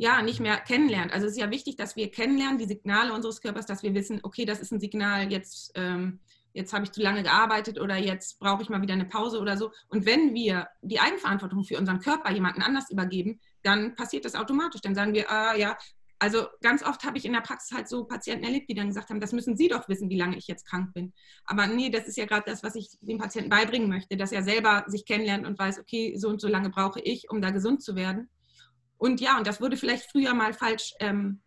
[0.00, 1.12] ja, nicht mehr kennenlernt.
[1.12, 4.20] Also es ist ja wichtig, dass wir kennenlernen, die Signale unseres Körpers, dass wir wissen,
[4.22, 6.20] okay, das ist ein Signal, jetzt, ähm,
[6.54, 9.58] jetzt habe ich zu lange gearbeitet oder jetzt brauche ich mal wieder eine Pause oder
[9.58, 9.72] so.
[9.88, 14.80] Und wenn wir die Eigenverantwortung für unseren Körper jemanden anders übergeben, dann passiert das automatisch.
[14.80, 15.76] Dann sagen wir, ah, ja,
[16.18, 19.10] also ganz oft habe ich in der Praxis halt so Patienten erlebt, die dann gesagt
[19.10, 21.12] haben, das müssen Sie doch wissen, wie lange ich jetzt krank bin.
[21.44, 24.42] Aber nee, das ist ja gerade das, was ich dem Patienten beibringen möchte, dass er
[24.42, 27.82] selber sich kennenlernt und weiß, okay, so und so lange brauche ich, um da gesund
[27.82, 28.30] zu werden.
[29.00, 31.40] Und ja, und das wurde vielleicht früher mal falsch ähm,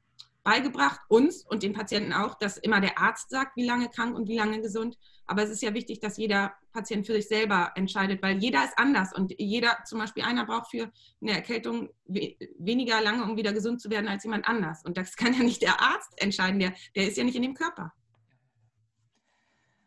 [0.44, 4.28] beigebracht, uns und den Patienten auch, dass immer der Arzt sagt, wie lange krank und
[4.28, 4.98] wie lange gesund.
[5.28, 8.74] Aber es ist ja wichtig, dass jeder Patient für sich selber entscheidet, weil jeder ist
[8.78, 13.80] anders und jeder, zum Beispiel einer braucht für eine Erkältung weniger lange, um wieder gesund
[13.80, 14.84] zu werden, als jemand anders.
[14.84, 17.54] Und das kann ja nicht der Arzt entscheiden, der, der ist ja nicht in dem
[17.54, 17.94] Körper.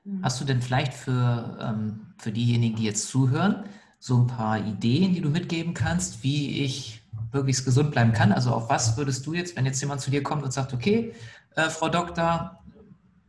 [0.05, 0.21] Hm.
[0.23, 5.15] Hast du denn vielleicht für, ähm, für diejenigen, die jetzt zuhören, so ein paar Ideen,
[5.15, 7.03] die du mitgeben kannst, wie ich
[7.33, 8.33] möglichst gesund bleiben kann?
[8.33, 11.15] Also auf was würdest du jetzt, wenn jetzt jemand zu dir kommt und sagt, okay,
[11.55, 12.63] äh, Frau Doktor,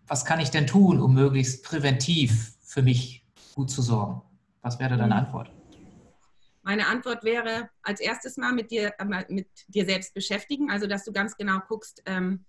[0.07, 4.21] was kann ich denn tun, um möglichst präventiv für mich gut zu sorgen?
[4.61, 5.25] Was wäre deine hm.
[5.25, 5.51] Antwort?
[6.63, 11.05] Meine Antwort wäre, als erstes mal mit dir, äh, mit dir selbst beschäftigen, also dass
[11.05, 12.45] du ganz genau guckst, ähm,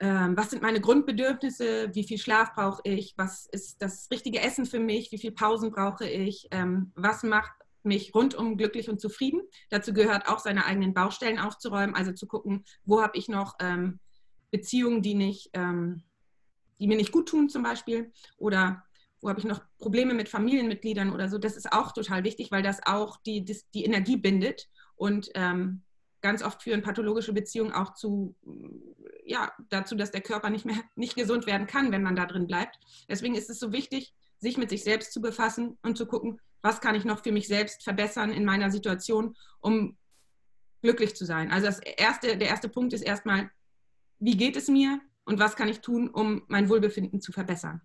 [0.00, 4.66] ähm, was sind meine Grundbedürfnisse, wie viel Schlaf brauche ich, was ist das richtige Essen
[4.66, 7.54] für mich, wie viel Pausen brauche ich, ähm, was macht
[7.84, 9.42] mich rundum glücklich und zufrieden.
[9.70, 14.00] Dazu gehört auch seine eigenen Baustellen aufzuräumen, also zu gucken, wo habe ich noch ähm,
[14.50, 16.02] Beziehungen, die, nicht, ähm,
[16.78, 18.84] die mir nicht gut tun zum Beispiel oder
[19.20, 21.38] wo habe ich noch Probleme mit Familienmitgliedern oder so.
[21.38, 25.82] Das ist auch total wichtig, weil das auch die, die, die Energie bindet und ähm,
[26.20, 28.34] ganz oft führen pathologische Beziehungen auch zu,
[29.24, 32.46] ja, dazu, dass der Körper nicht mehr nicht gesund werden kann, wenn man da drin
[32.46, 32.78] bleibt.
[33.08, 36.80] Deswegen ist es so wichtig, sich mit sich selbst zu befassen und zu gucken, was
[36.80, 39.98] kann ich noch für mich selbst verbessern in meiner Situation, um
[40.80, 41.52] glücklich zu sein.
[41.52, 43.50] Also das erste, der erste Punkt ist erstmal,
[44.18, 47.82] wie geht es mir und was kann ich tun, um mein Wohlbefinden zu verbessern.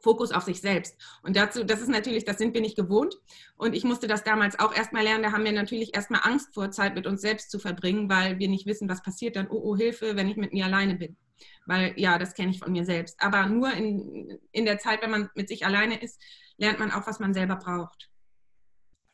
[0.00, 0.96] Fokus auf sich selbst.
[1.22, 3.14] Und dazu, das ist natürlich, das sind wir nicht gewohnt.
[3.56, 5.22] Und ich musste das damals auch erstmal lernen.
[5.22, 8.48] Da haben wir natürlich erstmal Angst vor, Zeit mit uns selbst zu verbringen, weil wir
[8.48, 9.48] nicht wissen, was passiert dann.
[9.48, 11.18] Oh, oh, Hilfe, wenn ich mit mir alleine bin.
[11.66, 13.16] Weil ja, das kenne ich von mir selbst.
[13.20, 16.20] Aber nur in, in der Zeit, wenn man mit sich alleine ist,
[16.56, 18.10] lernt man auch, was man selber braucht.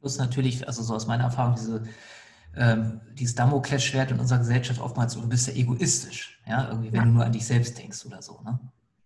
[0.00, 1.84] Plus natürlich, also so aus meiner Erfahrung, diese,
[2.56, 7.04] ähm, dieses Damoklesschwert in unserer Gesellschaft oftmals, du bist ja egoistisch, ja, irgendwie, wenn ja.
[7.04, 8.58] du nur an dich selbst denkst oder so, ne?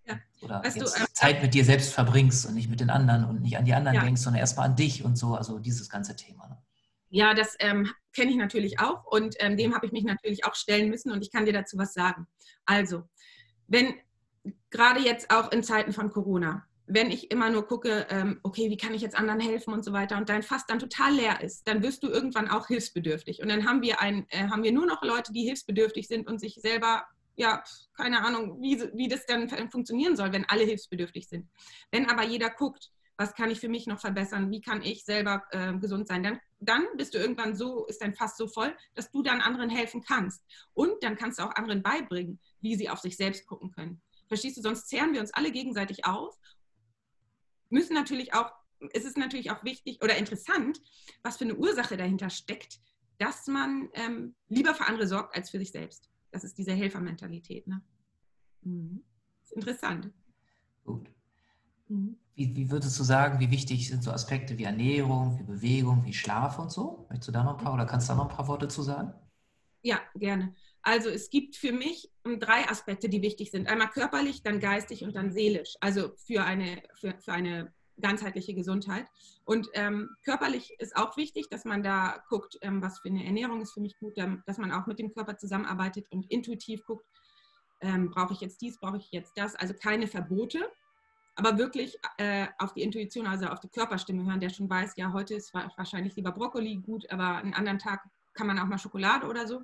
[0.07, 0.15] Ja.
[0.41, 3.43] Oder weißt du, ähm, Zeit mit dir selbst verbringst und nicht mit den anderen und
[3.43, 4.05] nicht an die anderen ja.
[4.05, 6.49] denkst, sondern erstmal an dich und so, also dieses ganze Thema.
[6.49, 6.59] Ne?
[7.09, 10.55] Ja, das ähm, kenne ich natürlich auch und ähm, dem habe ich mich natürlich auch
[10.55, 12.27] stellen müssen und ich kann dir dazu was sagen.
[12.65, 13.05] Also,
[13.69, 13.95] wenn
[14.71, 18.77] gerade jetzt auch in Zeiten von Corona, wenn ich immer nur gucke, ähm, okay, wie
[18.77, 21.67] kann ich jetzt anderen helfen und so weiter und dein Fass dann total leer ist,
[21.67, 23.43] dann wirst du irgendwann auch hilfsbedürftig.
[23.43, 26.39] Und dann haben wir, ein, äh, haben wir nur noch Leute, die hilfsbedürftig sind und
[26.41, 27.05] sich selber
[27.37, 27.63] ja,
[27.95, 31.49] keine Ahnung, wie, wie das dann funktionieren soll, wenn alle hilfsbedürftig sind.
[31.91, 35.45] Wenn aber jeder guckt, was kann ich für mich noch verbessern, wie kann ich selber
[35.51, 39.11] äh, gesund sein, dann, dann bist du irgendwann so, ist dein Fass so voll, dass
[39.11, 40.45] du dann anderen helfen kannst.
[40.75, 44.03] Und dann kannst du auch anderen beibringen, wie sie auf sich selbst gucken können.
[44.29, 46.37] Verstehst du, sonst zehren wir uns alle gegenseitig auf,
[47.71, 48.53] müssen natürlich auch,
[48.93, 50.81] es ist natürlich auch wichtig oder interessant,
[51.23, 52.81] was für eine Ursache dahinter steckt,
[53.19, 56.11] dass man ähm, lieber für andere sorgt als für sich selbst.
[56.33, 57.67] Das ist diese Helfermentalität.
[57.67, 57.83] Ne?
[58.63, 59.03] Mhm.
[59.43, 60.13] ist interessant.
[60.85, 61.09] Gut.
[61.89, 62.19] Mhm.
[62.37, 66.13] Wie, wie, würdest du sagen, wie wichtig sind so Aspekte wie Ernährung, wie Bewegung, wie
[66.13, 67.07] Schlaf und so?
[67.09, 68.83] Möchtest du da noch ein paar oder kannst du da noch ein paar Worte zu
[68.83, 69.15] sagen?
[69.81, 70.55] Ja, gerne.
[70.83, 73.69] Also es gibt für mich drei Aspekte, die wichtig sind.
[73.69, 75.77] Einmal körperlich, dann geistig und dann seelisch.
[75.81, 79.07] Also für eine, für, für eine ganzheitliche Gesundheit.
[79.45, 83.63] Und ähm, körperlich ist auch wichtig, dass man da guckt, ähm, was für eine Ernährung
[83.63, 87.07] ist für mich gut, ähm, dass man auch mit dem Körper zusammenarbeitet und intuitiv guckt,
[87.81, 89.55] ähm, brauche ich jetzt dies, brauche ich jetzt das.
[89.55, 90.71] Also keine Verbote,
[91.37, 95.13] aber wirklich äh, auf die Intuition, also auf die Körperstimme hören, der schon weiß, ja,
[95.13, 99.27] heute ist wahrscheinlich lieber Brokkoli gut, aber einen anderen Tag kann man auch mal Schokolade
[99.27, 99.63] oder so.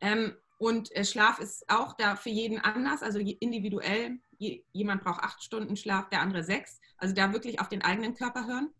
[0.00, 4.18] Ähm, und äh, Schlaf ist auch da für jeden anders, also individuell.
[4.38, 6.80] Jemand braucht acht Stunden Schlaf, der andere sechs.
[6.98, 8.70] Also da wirklich auf den eigenen Körper hören.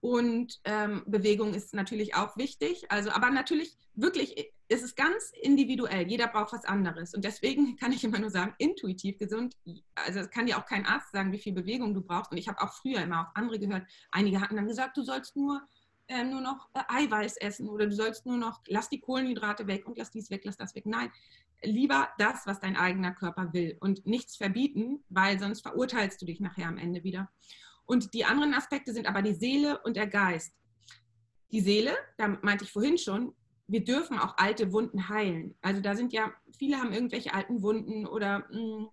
[0.00, 2.90] Und ähm, Bewegung ist natürlich auch wichtig.
[2.90, 6.08] Also, aber natürlich wirklich, es ist ganz individuell.
[6.08, 7.14] Jeder braucht was anderes.
[7.14, 9.56] Und deswegen kann ich immer nur sagen, intuitiv gesund.
[9.94, 12.32] Also es kann dir auch kein Arzt sagen, wie viel Bewegung du brauchst.
[12.32, 13.86] Und ich habe auch früher immer auch andere gehört.
[14.10, 15.62] Einige hatten dann gesagt, du sollst nur
[16.10, 19.86] äh, nur noch äh, Eiweiß essen oder du sollst nur noch, lass die Kohlenhydrate weg
[19.86, 20.84] und lass dies weg, lass das weg.
[20.84, 21.10] Nein,
[21.62, 26.40] lieber das, was dein eigener Körper will und nichts verbieten, weil sonst verurteilst du dich
[26.40, 27.30] nachher am Ende wieder.
[27.90, 30.54] Und die anderen Aspekte sind aber die Seele und der Geist.
[31.50, 33.34] Die Seele, da meinte ich vorhin schon,
[33.66, 35.56] wir dürfen auch alte Wunden heilen.
[35.60, 38.88] Also da sind ja, viele haben irgendwelche alten Wunden oder mh, hm,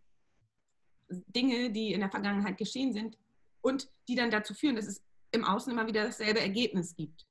[1.27, 3.19] Dinge, die in der Vergangenheit geschehen sind
[3.61, 7.27] und die dann dazu führen, dass es im Außen immer wieder dasselbe Ergebnis gibt.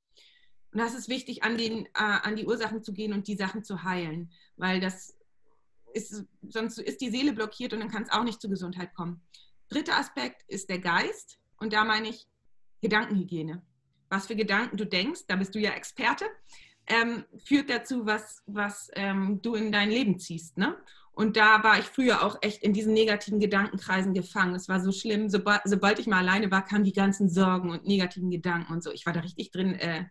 [0.71, 3.65] Und das ist wichtig, an, den, äh, an die Ursachen zu gehen und die Sachen
[3.65, 5.17] zu heilen, weil das
[5.95, 9.21] ist, sonst ist die Seele blockiert und dann kann es auch nicht zur Gesundheit kommen.
[9.69, 12.27] Dritter Aspekt ist der Geist und da meine ich
[12.83, 13.63] Gedankenhygiene.
[14.09, 16.27] Was für Gedanken du denkst, da bist du ja Experte.
[16.87, 20.57] ähm, führt dazu, was, was ähm, du in dein Leben ziehst.
[20.57, 20.77] Ne?
[21.13, 24.55] Und da war ich früher auch echt in diesen negativen Gedankenkreisen gefangen.
[24.55, 25.29] Es war so schlimm.
[25.29, 28.93] Sobald, sobald ich mal alleine war, kamen die ganzen Sorgen und negativen Gedanken und so.
[28.93, 29.75] Ich war da richtig drin.
[29.75, 30.05] Äh,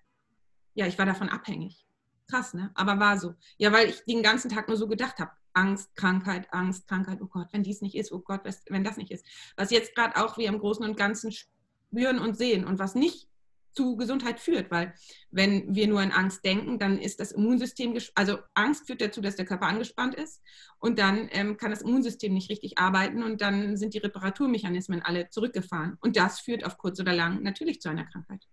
[0.73, 1.86] ja, ich war davon abhängig.
[2.29, 2.71] Krass, ne?
[2.73, 3.36] Aber war so.
[3.58, 5.31] Ja, weil ich den ganzen Tag nur so gedacht habe.
[5.56, 7.20] Angst, Krankheit, Angst, Krankheit.
[7.22, 8.12] Oh Gott, wenn dies nicht ist.
[8.12, 9.26] Oh Gott, wenn das nicht ist.
[9.56, 13.28] Was jetzt gerade auch wir im Großen und Ganzen spüren und sehen und was nicht
[13.76, 14.94] zu Gesundheit führt, weil
[15.32, 19.36] wenn wir nur in Angst denken, dann ist das Immunsystem, also Angst führt dazu, dass
[19.36, 20.41] der Körper angespannt ist
[20.80, 25.30] und dann ähm, kann das Immunsystem nicht richtig arbeiten und dann sind die Reparaturmechanismen alle
[25.30, 28.48] zurückgefahren und das führt auf kurz oder lang natürlich zu einer Krankheit.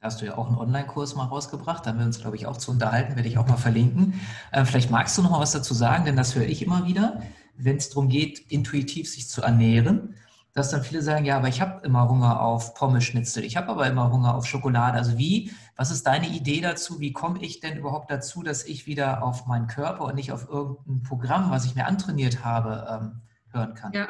[0.00, 2.46] Da hast du ja auch einen Online-Kurs mal rausgebracht, da haben wir uns, glaube ich,
[2.46, 4.20] auch zu unterhalten, werde ich auch mal verlinken.
[4.50, 7.22] Äh, vielleicht magst du noch mal was dazu sagen, denn das höre ich immer wieder,
[7.56, 10.14] wenn es darum geht, intuitiv sich zu ernähren
[10.52, 13.86] dass dann viele sagen, ja, aber ich habe immer Hunger auf Pommeschnitzel, ich habe aber
[13.86, 14.98] immer Hunger auf Schokolade.
[14.98, 16.98] Also wie, was ist deine Idee dazu?
[17.00, 20.48] Wie komme ich denn überhaupt dazu, dass ich wieder auf meinen Körper und nicht auf
[20.48, 23.20] irgendein Programm, was ich mir antrainiert habe, ähm,
[23.52, 23.92] hören kann?
[23.92, 24.08] Ja,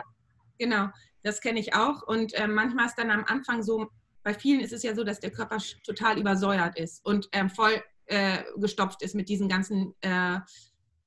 [0.58, 0.88] genau.
[1.22, 2.02] Das kenne ich auch.
[2.02, 3.88] Und äh, manchmal ist dann am Anfang so,
[4.22, 7.82] bei vielen ist es ja so, dass der Körper total übersäuert ist und ähm, voll
[8.06, 10.40] äh, gestopft ist mit diesen ganzen äh,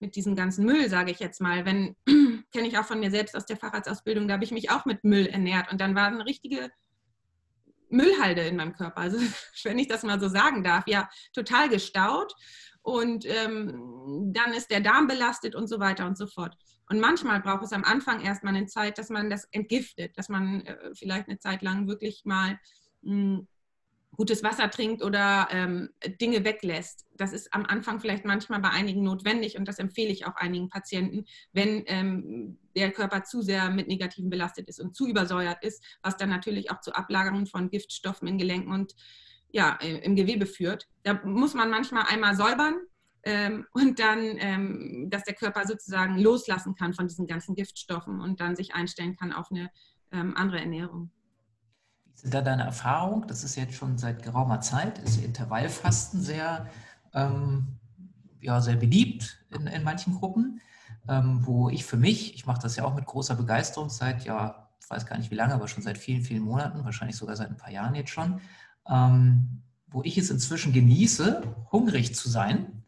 [0.03, 1.65] mit diesem ganzen Müll, sage ich jetzt mal.
[1.65, 1.95] Wenn,
[2.51, 5.03] kenne ich auch von mir selbst aus der Fahrradsausbildung, da habe ich mich auch mit
[5.03, 6.69] Müll ernährt und dann war eine richtige
[7.89, 8.97] Müllhalde in meinem Körper.
[8.97, 9.17] Also
[9.63, 12.33] wenn ich das mal so sagen darf, ja, total gestaut
[12.81, 16.55] und ähm, dann ist der Darm belastet und so weiter und so fort.
[16.89, 20.65] Und manchmal braucht es am Anfang erstmal eine Zeit, dass man das entgiftet, dass man
[20.65, 22.59] äh, vielleicht eine Zeit lang wirklich mal
[24.15, 25.89] gutes Wasser trinkt oder ähm,
[26.21, 27.05] Dinge weglässt.
[27.17, 30.69] Das ist am Anfang vielleicht manchmal bei einigen notwendig und das empfehle ich auch einigen
[30.69, 35.83] Patienten, wenn ähm, der Körper zu sehr mit Negativen belastet ist und zu übersäuert ist,
[36.01, 38.93] was dann natürlich auch zu Ablagerungen von Giftstoffen in Gelenken und
[39.51, 40.87] ja, im Gewebe führt.
[41.03, 42.73] Da muss man manchmal einmal säubern
[43.21, 48.41] ähm, und dann, ähm, dass der Körper sozusagen loslassen kann von diesen ganzen Giftstoffen und
[48.41, 49.69] dann sich einstellen kann auf eine
[50.11, 51.11] ähm, andere Ernährung
[52.13, 53.27] sind da deine Erfahrungen?
[53.27, 56.67] Das ist jetzt schon seit geraumer Zeit, ist Intervallfasten sehr,
[57.13, 57.79] ähm,
[58.39, 60.61] ja, sehr beliebt in, in manchen Gruppen,
[61.07, 64.69] ähm, wo ich für mich, ich mache das ja auch mit großer Begeisterung seit, ja,
[64.79, 67.49] ich weiß gar nicht wie lange, aber schon seit vielen, vielen Monaten, wahrscheinlich sogar seit
[67.49, 68.41] ein paar Jahren jetzt schon,
[68.89, 72.82] ähm, wo ich es inzwischen genieße, hungrig zu sein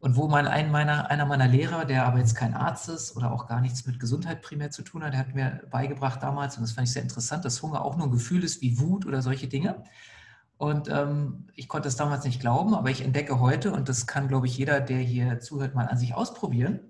[0.00, 3.32] und wo mein, ein meiner, einer meiner Lehrer, der aber jetzt kein Arzt ist oder
[3.32, 6.62] auch gar nichts mit Gesundheit primär zu tun hat, der hat mir beigebracht damals, und
[6.62, 9.22] das fand ich sehr interessant, dass Hunger auch nur ein Gefühl ist wie Wut oder
[9.22, 9.82] solche Dinge.
[10.56, 14.28] Und ähm, ich konnte es damals nicht glauben, aber ich entdecke heute, und das kann,
[14.28, 16.80] glaube ich, jeder, der hier zuhört, mal an sich ausprobieren.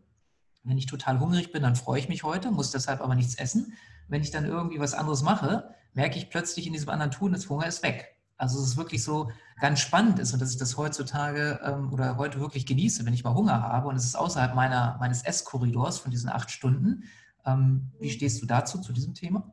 [0.65, 3.73] Wenn ich total hungrig bin, dann freue ich mich heute, muss deshalb aber nichts essen.
[4.09, 7.49] Wenn ich dann irgendwie was anderes mache, merke ich plötzlich in diesem anderen Tun, das
[7.49, 8.18] Hunger ist weg.
[8.39, 12.17] Also es ist wirklich so ganz spannend ist und dass ich das heutzutage ähm, oder
[12.17, 15.99] heute wirklich genieße, wenn ich mal Hunger habe und es ist außerhalb meiner, meines Esskorridors
[15.99, 17.05] von diesen acht Stunden.
[17.45, 19.51] Ähm, wie stehst du dazu, zu diesem Thema?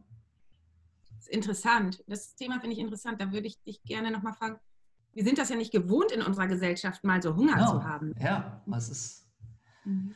[1.09, 2.03] Das ist interessant.
[2.07, 3.19] Das Thema finde ich interessant.
[3.19, 4.59] Da würde ich dich gerne nochmal fragen.
[5.13, 7.71] Wir sind das ja nicht gewohnt in unserer Gesellschaft, mal so Hunger genau.
[7.71, 8.13] zu haben.
[8.19, 9.25] Ja, was ist,
[9.83, 10.13] mhm.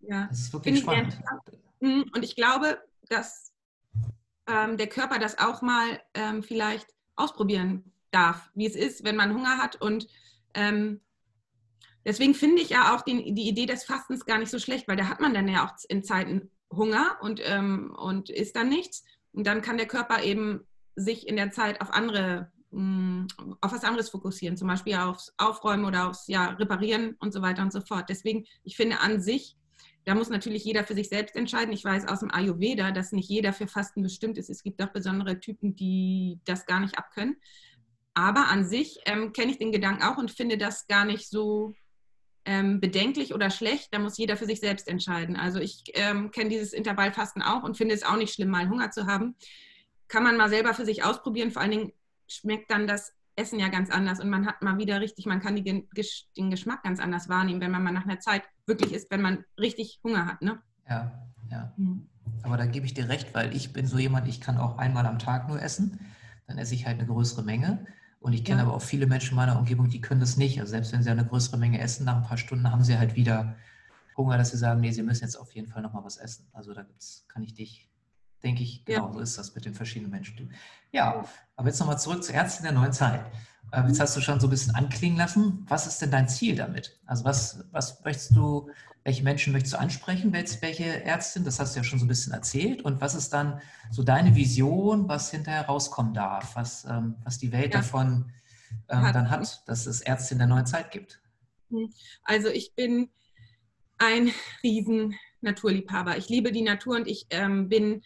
[0.00, 0.26] ja.
[0.26, 1.18] das ist wirklich spannend.
[1.80, 2.04] Mhm.
[2.14, 3.52] Und ich glaube, dass
[4.46, 9.34] ähm, der Körper das auch mal ähm, vielleicht ausprobieren darf, wie es ist, wenn man
[9.34, 9.76] Hunger hat.
[9.76, 10.06] Und
[10.54, 11.00] ähm,
[12.04, 14.96] deswegen finde ich ja auch die, die Idee des Fastens gar nicht so schlecht, weil
[14.96, 19.04] da hat man dann ja auch in Zeiten Hunger und, ähm, und isst dann nichts.
[19.32, 23.26] Und dann kann der Körper eben sich in der Zeit auf andere mm,
[23.60, 27.62] auf was anderes fokussieren, zum Beispiel aufs Aufräumen oder aufs ja, Reparieren und so weiter
[27.62, 28.06] und so fort.
[28.08, 29.56] Deswegen, ich finde an sich,
[30.04, 31.72] da muss natürlich jeder für sich selbst entscheiden.
[31.72, 34.50] Ich weiß aus dem Ayurveda, dass nicht jeder für Fasten bestimmt ist.
[34.50, 37.36] Es gibt auch besondere Typen, die das gar nicht abkönnen.
[38.14, 41.74] Aber an sich ähm, kenne ich den Gedanken auch und finde das gar nicht so
[42.44, 43.88] ähm, bedenklich oder schlecht.
[43.92, 45.36] Da muss jeder für sich selbst entscheiden.
[45.36, 48.90] Also ich ähm, kenne dieses Intervallfasten auch und finde es auch nicht schlimm, mal Hunger
[48.90, 49.34] zu haben.
[50.08, 51.50] Kann man mal selber für sich ausprobieren.
[51.50, 51.92] Vor allen Dingen
[52.28, 55.56] schmeckt dann das Essen ja ganz anders und man hat mal wieder richtig, man kann
[55.56, 59.22] die, den Geschmack ganz anders wahrnehmen, wenn man mal nach einer Zeit wirklich isst, wenn
[59.22, 60.40] man richtig Hunger hat.
[60.40, 60.62] Ne?
[60.88, 61.72] Ja, ja.
[61.76, 62.08] Mhm.
[62.42, 65.06] Aber da gebe ich dir recht, weil ich bin so jemand, ich kann auch einmal
[65.06, 65.98] am Tag nur essen.
[66.46, 67.86] Dann esse ich halt eine größere Menge.
[68.24, 68.66] Und ich kenne ja.
[68.66, 70.58] aber auch viele Menschen in meiner Umgebung, die können das nicht.
[70.58, 73.16] Also selbst wenn sie eine größere Menge essen, nach ein paar Stunden haben sie halt
[73.16, 73.54] wieder
[74.16, 76.46] Hunger, dass sie sagen, nee, sie müssen jetzt auf jeden Fall nochmal was essen.
[76.54, 77.90] Also da gibt's, kann ich dich,
[78.42, 79.12] denke ich, genau ja.
[79.12, 80.54] so ist das mit den verschiedenen Menschen.
[80.90, 83.20] Ja, aber jetzt nochmal zurück zur Ärztin der neuen Zeit.
[83.74, 85.66] Ähm, jetzt hast du schon so ein bisschen anklingen lassen.
[85.68, 86.98] Was ist denn dein Ziel damit?
[87.04, 88.70] Also was, was möchtest du
[89.04, 92.32] welche Menschen möchtest du ansprechen, welche Ärztin, das hast du ja schon so ein bisschen
[92.32, 92.82] erzählt.
[92.82, 97.52] Und was ist dann so deine Vision, was hinterher rauskommen darf, was, ähm, was die
[97.52, 97.80] Welt ja.
[97.80, 98.32] davon
[98.88, 101.20] ähm, dann hat, dass es Ärzte in der neuen Zeit gibt?
[101.70, 101.92] Hm.
[102.22, 103.10] Also ich bin
[103.98, 106.16] ein riesen Naturliebhaber.
[106.16, 108.02] Ich liebe die Natur und ich ähm, bin,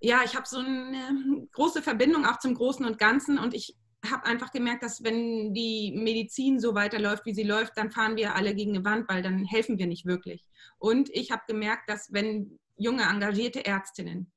[0.00, 4.26] ja, ich habe so eine große Verbindung auch zum Großen und Ganzen und ich habe
[4.26, 8.54] einfach gemerkt, dass wenn die Medizin so weiterläuft, wie sie läuft, dann fahren wir alle
[8.54, 10.44] gegen eine Wand, weil dann helfen wir nicht wirklich.
[10.78, 14.30] Und ich habe gemerkt, dass wenn junge, engagierte Ärztinnen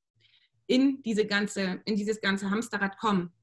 [0.68, 3.34] in, diese ganze, in dieses ganze Hamsterrad kommen,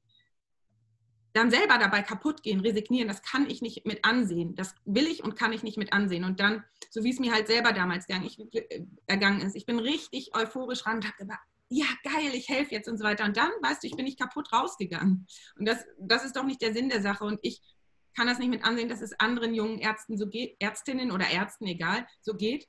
[1.33, 4.55] dann selber dabei kaputt gehen, resignieren, das kann ich nicht mit ansehen.
[4.55, 6.23] Das will ich und kann ich nicht mit ansehen.
[6.23, 10.35] Und dann, so wie es mir halt selber damals äh, ergangen ist, ich bin richtig
[10.35, 13.25] euphorisch ran und habe gedacht, ja, geil, ich helfe jetzt und so weiter.
[13.25, 15.27] Und dann, weißt du, ich bin nicht kaputt rausgegangen.
[15.57, 17.25] Und das, das ist doch nicht der Sinn der Sache.
[17.25, 17.61] Und ich
[18.15, 21.67] kann das nicht mit ansehen, dass es anderen jungen Ärzten so geht, Ärztinnen oder Ärzten,
[21.67, 22.67] egal, so geht.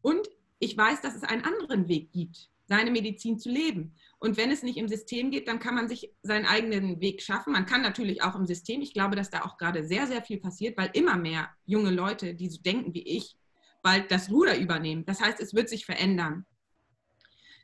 [0.00, 3.94] Und ich weiß, dass es einen anderen Weg gibt, seine Medizin zu leben.
[4.18, 7.52] Und wenn es nicht im System geht, dann kann man sich seinen eigenen Weg schaffen.
[7.52, 8.80] Man kann natürlich auch im System.
[8.80, 12.34] Ich glaube, dass da auch gerade sehr, sehr viel passiert, weil immer mehr junge Leute,
[12.34, 13.36] die so denken wie ich,
[13.82, 15.04] bald das Ruder übernehmen.
[15.04, 16.46] Das heißt, es wird sich verändern.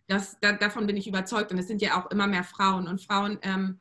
[0.06, 1.52] Das, da, davon bin ich überzeugt.
[1.52, 2.88] Und es sind ja auch immer mehr Frauen.
[2.88, 3.80] Und Frauen ähm,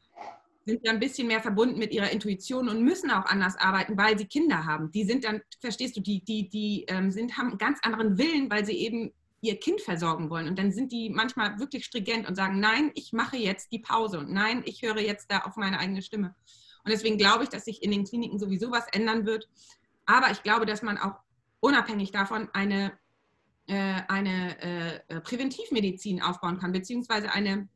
[0.66, 4.18] sind ja ein bisschen mehr verbunden mit ihrer Intuition und müssen auch anders arbeiten, weil
[4.18, 4.92] sie Kinder haben.
[4.92, 8.50] Die sind dann, verstehst du, die, die, die ähm, sind, haben einen ganz anderen Willen,
[8.50, 10.48] weil sie eben ihr Kind versorgen wollen.
[10.48, 14.20] Und dann sind die manchmal wirklich stringent und sagen, nein, ich mache jetzt die Pause
[14.20, 16.34] und nein, ich höre jetzt da auf meine eigene Stimme.
[16.86, 19.50] Und deswegen glaube ich, dass sich in den Kliniken sowieso was ändern wird.
[20.06, 21.16] Aber ich glaube, dass man auch
[21.60, 22.94] unabhängig davon eine,
[23.72, 24.60] eine
[25.10, 27.68] äh, Präventivmedizin aufbauen kann, beziehungsweise eine,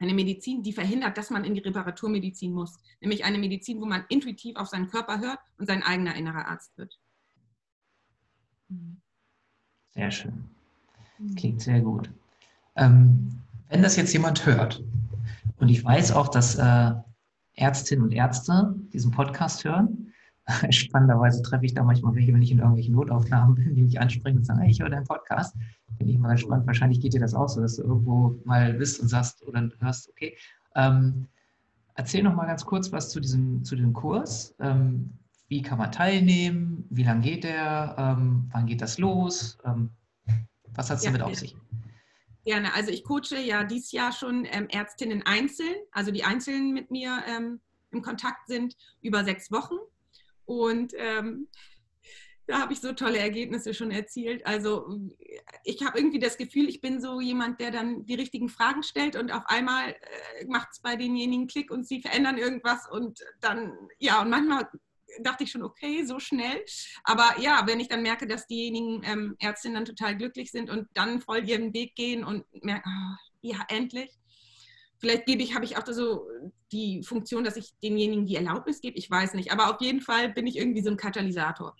[0.00, 2.78] eine Medizin, die verhindert, dass man in die Reparaturmedizin muss.
[3.00, 6.76] Nämlich eine Medizin, wo man intuitiv auf seinen Körper hört und sein eigener innerer Arzt
[6.76, 6.98] wird.
[9.90, 10.44] Sehr schön.
[11.36, 12.10] Klingt sehr gut.
[12.74, 14.82] Ähm, wenn das jetzt jemand hört,
[15.58, 16.92] und ich weiß auch, dass äh,
[17.54, 20.11] Ärztinnen und Ärzte diesen Podcast hören,
[20.70, 24.38] spannenderweise treffe ich da manchmal welche, wenn ich in irgendwelchen Notaufnahmen bin, die mich ansprechen
[24.38, 25.56] und sagen, hey, ich höre deinen Podcast.
[25.98, 26.66] Bin ich mal gespannt.
[26.66, 30.08] Wahrscheinlich geht dir das auch so, dass du irgendwo mal bist und sagst oder hörst,
[30.08, 30.36] okay.
[30.74, 31.28] Ähm,
[31.94, 34.54] erzähl noch mal ganz kurz was zu diesem, zu dem Kurs.
[34.58, 35.12] Ähm,
[35.48, 36.86] wie kann man teilnehmen?
[36.90, 37.94] Wie lange geht der?
[37.98, 39.58] Ähm, wann geht das los?
[39.64, 39.90] Ähm,
[40.74, 41.56] was hat es ja, damit auf sich?
[42.44, 42.74] Gerne.
[42.74, 47.22] Also ich coache ja dieses Jahr schon ähm, Ärztinnen einzeln, also die einzeln mit mir
[47.28, 49.76] ähm, im Kontakt sind, über sechs Wochen.
[50.44, 51.48] Und ähm,
[52.46, 54.44] da habe ich so tolle Ergebnisse schon erzielt.
[54.44, 54.98] Also
[55.64, 59.16] ich habe irgendwie das Gefühl, ich bin so jemand, der dann die richtigen Fragen stellt
[59.16, 63.72] und auf einmal äh, macht es bei denjenigen Klick und sie verändern irgendwas und dann,
[63.98, 64.68] ja, und manchmal
[65.20, 66.64] dachte ich schon, okay, so schnell.
[67.04, 70.88] Aber ja, wenn ich dann merke, dass diejenigen ähm, Ärztinnen dann total glücklich sind und
[70.94, 74.10] dann voll ihren Weg gehen und merken, oh, ja, endlich.
[75.02, 76.28] Vielleicht gebe ich, habe ich auch so
[76.70, 78.96] die Funktion, dass ich denjenigen die Erlaubnis gebe.
[78.96, 79.50] Ich weiß nicht.
[79.50, 81.74] Aber auf jeden Fall bin ich irgendwie so ein Katalysator.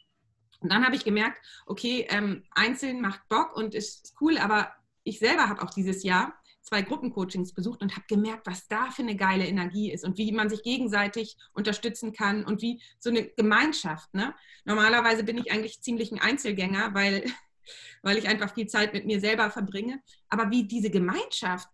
[0.59, 4.73] Und dann habe ich gemerkt, okay, ähm, einzeln macht Bock und ist cool, aber
[5.05, 9.03] ich selber habe auch dieses Jahr zwei Gruppencoachings besucht und habe gemerkt, was da für
[9.03, 13.29] eine geile Energie ist und wie man sich gegenseitig unterstützen kann und wie so eine
[13.29, 14.13] Gemeinschaft.
[14.15, 14.35] Ne?
[14.65, 17.25] Normalerweise bin ich eigentlich ziemlich ein Einzelgänger, weil,
[18.03, 20.03] weil ich einfach viel Zeit mit mir selber verbringe.
[20.29, 21.69] Aber wie diese Gemeinschaft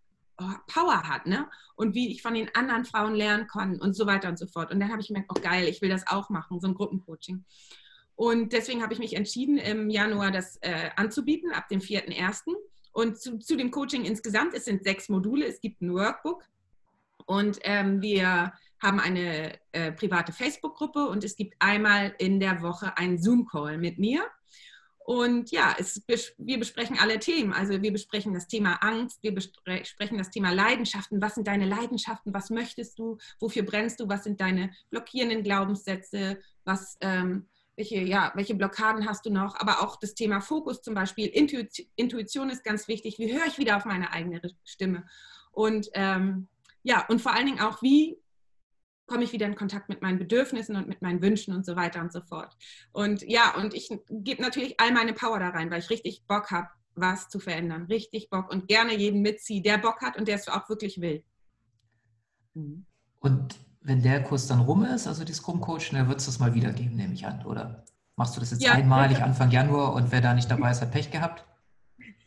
[0.67, 1.49] Power hat, ne?
[1.75, 4.71] Und wie ich von den anderen Frauen lernen kann und so weiter und so fort.
[4.71, 7.45] Und dann habe ich gemerkt, oh geil, ich will das auch machen, so ein Gruppencoaching.
[8.15, 12.55] Und deswegen habe ich mich entschieden, im Januar das äh, anzubieten, ab dem 4.1.
[12.93, 16.43] Und zu, zu, dem Coaching insgesamt, es sind sechs Module, es gibt ein Workbook
[17.27, 22.97] und ähm, wir haben eine äh, private Facebook-Gruppe und es gibt einmal in der Woche
[22.97, 24.25] einen Zoom-Call mit mir.
[25.09, 26.03] Und ja, es,
[26.37, 27.55] wir besprechen alle Themen.
[27.55, 31.23] Also wir besprechen das Thema Angst, wir besprechen das Thema Leidenschaften.
[31.23, 32.35] Was sind deine Leidenschaften?
[32.35, 33.17] Was möchtest du?
[33.41, 34.09] Wofür brennst du?
[34.11, 36.41] Was sind deine blockierenden Glaubenssätze?
[36.67, 40.93] Was ähm, welche, ja, welche Blockaden hast du noch, aber auch das Thema Fokus zum
[40.93, 45.07] Beispiel, Intuition ist ganz wichtig, wie höre ich wieder auf meine eigene Stimme
[45.53, 46.49] und ähm,
[46.83, 48.19] ja, und vor allen Dingen auch, wie
[49.09, 52.01] komme ich wieder in Kontakt mit meinen Bedürfnissen und mit meinen Wünschen und so weiter
[52.01, 52.57] und so fort.
[52.93, 56.51] Und ja, und ich gebe natürlich all meine Power da rein, weil ich richtig Bock
[56.51, 57.85] habe, was zu verändern.
[57.85, 61.25] Richtig Bock und gerne jeden mitziehe, der Bock hat und der es auch wirklich will.
[63.21, 66.39] Und wenn der Kurs dann rum ist, also die Scrum Coach, dann wird es das
[66.39, 67.85] mal wieder geben, nehme ich an, oder?
[68.17, 70.91] Machst du das jetzt ja, einmalig Anfang Januar und wer da nicht dabei ist, hat
[70.91, 71.45] Pech gehabt?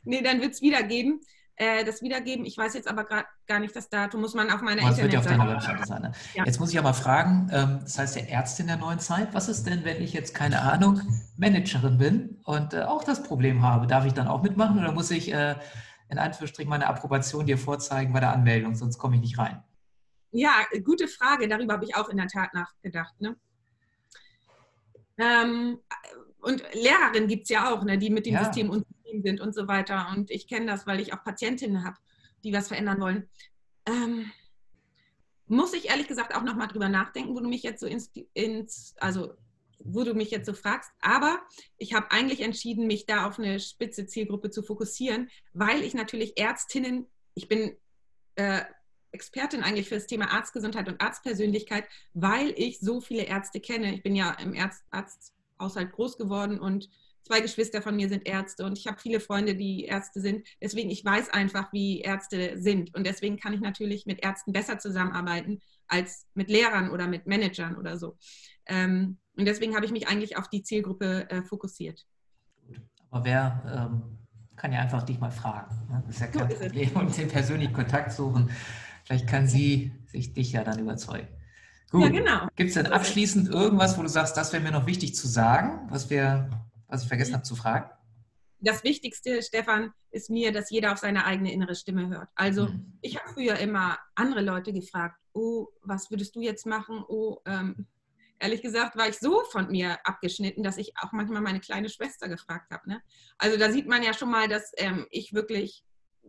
[0.04, 1.22] Nee, dann wird es wieder geben.
[1.62, 4.82] Äh, das Wiedergeben, ich weiß jetzt aber gar nicht das Datum, muss man auf meiner
[4.82, 5.10] Internetseite...
[5.10, 6.02] Das wird ja auf deiner Webseite sein.
[6.02, 6.12] Ne?
[6.34, 6.44] Ja.
[6.44, 9.68] Jetzt muss ich aber fragen, ähm, das heißt der Ärztin der neuen Zeit, was ist
[9.68, 11.02] denn, wenn ich jetzt, keine Ahnung,
[11.38, 13.86] Managerin bin und äh, auch das Problem habe?
[13.86, 15.54] Darf ich dann auch mitmachen oder muss ich äh,
[16.10, 19.62] in Anführungsstrichen meine Approbation dir vorzeigen bei der Anmeldung, sonst komme ich nicht rein?
[20.32, 21.48] Ja, gute Frage.
[21.48, 23.14] Darüber habe ich auch in der Tat nachgedacht.
[23.22, 23.36] Ne?
[25.20, 25.78] Ähm,
[26.42, 28.46] und Lehrerinnen gibt es ja auch, ne, die mit dem ja.
[28.46, 28.72] System
[29.12, 30.08] unzufrieden sind und so weiter.
[30.16, 31.98] Und ich kenne das, weil ich auch Patientinnen habe,
[32.44, 33.30] die was verändern wollen.
[33.86, 34.32] Ähm,
[35.48, 38.96] muss ich ehrlich gesagt auch nochmal drüber nachdenken, wo du mich jetzt so ins, ins,
[39.00, 39.34] also
[39.80, 40.92] wo du mich jetzt so fragst.
[41.02, 41.42] Aber
[41.78, 46.38] ich habe eigentlich entschieden, mich da auf eine spitze Zielgruppe zu fokussieren, weil ich natürlich
[46.38, 47.76] Ärztinnen, ich bin
[48.36, 48.62] äh,
[49.12, 53.94] Expertin eigentlich für das Thema Arztgesundheit und Arztpersönlichkeit, weil ich so viele Ärzte kenne.
[53.94, 56.90] Ich bin ja im Arzt, Arzthaushalt groß geworden und
[57.24, 60.48] zwei Geschwister von mir sind Ärzte und ich habe viele Freunde, die Ärzte sind.
[60.62, 62.96] Deswegen, ich weiß einfach, wie Ärzte sind.
[62.96, 67.76] Und deswegen kann ich natürlich mit Ärzten besser zusammenarbeiten als mit Lehrern oder mit Managern
[67.76, 68.18] oder so.
[68.66, 72.06] Ähm, und deswegen habe ich mich eigentlich auf die Zielgruppe äh, fokussiert.
[73.10, 74.18] Aber wer ähm,
[74.56, 75.76] kann ja einfach dich mal fragen.
[75.90, 76.04] Ne?
[76.06, 76.90] Das ist ja kein so Problem.
[76.96, 78.52] Und den persönlichen Kontakt suchen.
[79.04, 81.28] Vielleicht kann sie sich dich ja dann überzeugen.
[81.90, 82.04] Gut.
[82.04, 82.48] Ja, genau.
[82.56, 85.88] Gibt es denn abschließend irgendwas, wo du sagst, das wäre mir noch wichtig zu sagen,
[85.90, 86.50] was, wir,
[86.92, 87.90] was ich vergessen habe zu fragen?
[88.60, 92.30] Das Wichtigste, Stefan, ist mir, dass jeder auf seine eigene innere Stimme hört.
[92.36, 92.98] Also mhm.
[93.02, 97.04] ich habe früher immer andere Leute gefragt, oh, was würdest du jetzt machen?
[97.08, 97.88] Oh, ähm,
[98.40, 102.28] ehrlich gesagt war ich so von mir abgeschnitten, dass ich auch manchmal meine kleine Schwester
[102.28, 102.88] gefragt habe.
[102.88, 103.02] Ne?
[103.38, 105.84] Also da sieht man ja schon mal, dass ähm, ich wirklich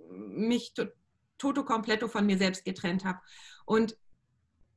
[0.09, 0.87] mich to
[1.39, 3.19] toto completo von mir selbst getrennt habe.
[3.67, 3.97] Und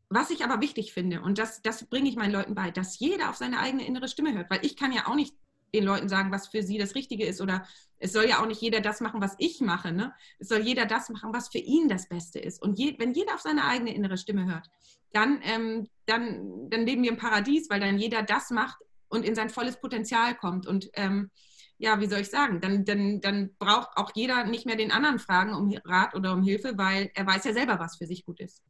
[0.09, 3.29] was ich aber wichtig finde, und das, das bringe ich meinen Leuten bei, dass jeder
[3.29, 5.35] auf seine eigene innere Stimme hört, weil ich kann ja auch nicht
[5.75, 7.41] den Leuten sagen, was für sie das Richtige ist.
[7.41, 7.65] Oder
[7.97, 9.91] es soll ja auch nicht jeder das machen, was ich mache.
[9.91, 10.13] Ne?
[10.39, 12.61] Es soll jeder das machen, was für ihn das Beste ist.
[12.61, 14.69] Und je, wenn jeder auf seine eigene innere Stimme hört,
[15.13, 19.35] dann, ähm, dann, dann leben wir im Paradies, weil dann jeder das macht und in
[19.35, 20.67] sein volles Potenzial kommt.
[20.67, 21.31] Und ähm,
[21.77, 25.19] ja, wie soll ich sagen, dann, dann, dann braucht auch jeder nicht mehr den anderen
[25.19, 28.39] fragen um Rat oder um Hilfe, weil er weiß ja selber, was für sich gut
[28.39, 28.61] ist.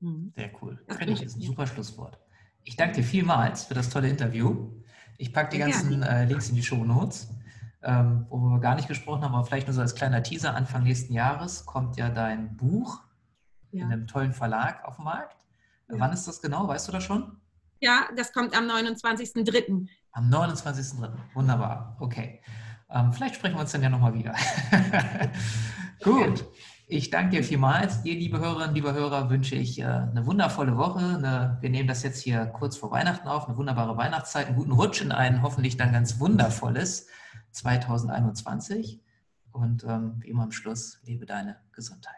[0.00, 0.32] Mhm.
[0.36, 0.82] Sehr cool.
[0.86, 2.18] Das finde ich ist ein super Schlusswort.
[2.64, 4.70] Ich danke dir vielmals für das tolle Interview.
[5.20, 7.28] Ich packe die ganzen äh, Links in die Show Notes,
[7.82, 10.54] ähm, wo wir gar nicht gesprochen haben, aber vielleicht nur so als kleiner Teaser.
[10.54, 13.02] Anfang nächsten Jahres kommt ja dein Buch
[13.70, 13.84] ja.
[13.84, 15.36] in einem tollen Verlag auf den Markt.
[15.90, 15.96] Ja.
[15.98, 16.66] Wann ist das genau?
[16.66, 17.36] Weißt du das schon?
[17.80, 19.86] Ja, das kommt am 29.03.
[20.12, 21.10] Am 29.03.
[21.34, 21.98] Wunderbar.
[22.00, 22.40] Okay.
[22.88, 24.34] Ähm, vielleicht sprechen wir uns dann ja nochmal wieder.
[26.02, 26.46] Gut.
[26.92, 28.02] Ich danke dir vielmals.
[28.02, 30.98] Dir, liebe Hörerinnen, liebe Hörer, wünsche ich äh, eine wundervolle Woche.
[30.98, 34.72] Eine, wir nehmen das jetzt hier kurz vor Weihnachten auf, eine wunderbare Weihnachtszeit, einen guten
[34.72, 37.06] Rutsch in ein hoffentlich dann ganz wundervolles
[37.52, 39.00] 2021.
[39.52, 42.16] Und ähm, wie immer am Schluss, lebe deine Gesundheit.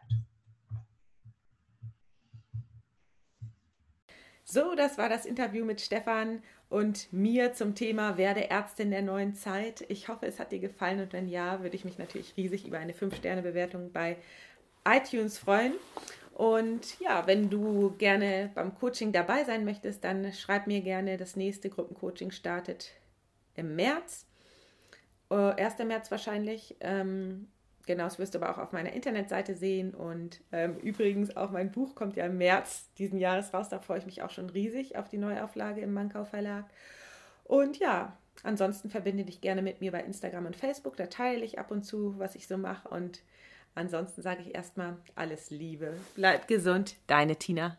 [4.44, 9.34] So, das war das Interview mit Stefan und mir zum Thema Werde Ärztin der neuen
[9.34, 9.84] Zeit.
[9.88, 12.78] Ich hoffe, es hat dir gefallen und wenn ja, würde ich mich natürlich riesig über
[12.78, 14.16] eine 5-Sterne-Bewertung bei
[14.86, 15.74] iTunes freuen.
[16.34, 21.16] Und ja, wenn du gerne beim Coaching dabei sein möchtest, dann schreib mir gerne.
[21.16, 22.92] Das nächste Gruppencoaching startet
[23.54, 24.26] im März.
[25.30, 25.80] 1.
[25.80, 26.76] Äh, März wahrscheinlich.
[26.80, 27.48] Ähm,
[27.86, 29.94] genau, das wirst du aber auch auf meiner Internetseite sehen.
[29.94, 33.68] Und ähm, übrigens auch mein Buch kommt ja im März diesen Jahres raus.
[33.68, 36.64] Da freue ich mich auch schon riesig auf die Neuauflage im Mankau Verlag.
[37.44, 40.96] Und ja, ansonsten verbinde dich gerne mit mir bei Instagram und Facebook.
[40.96, 42.88] Da teile ich ab und zu, was ich so mache.
[42.88, 43.22] Und
[43.74, 45.94] Ansonsten sage ich erstmal alles Liebe.
[46.14, 47.78] Bleib gesund, deine Tina.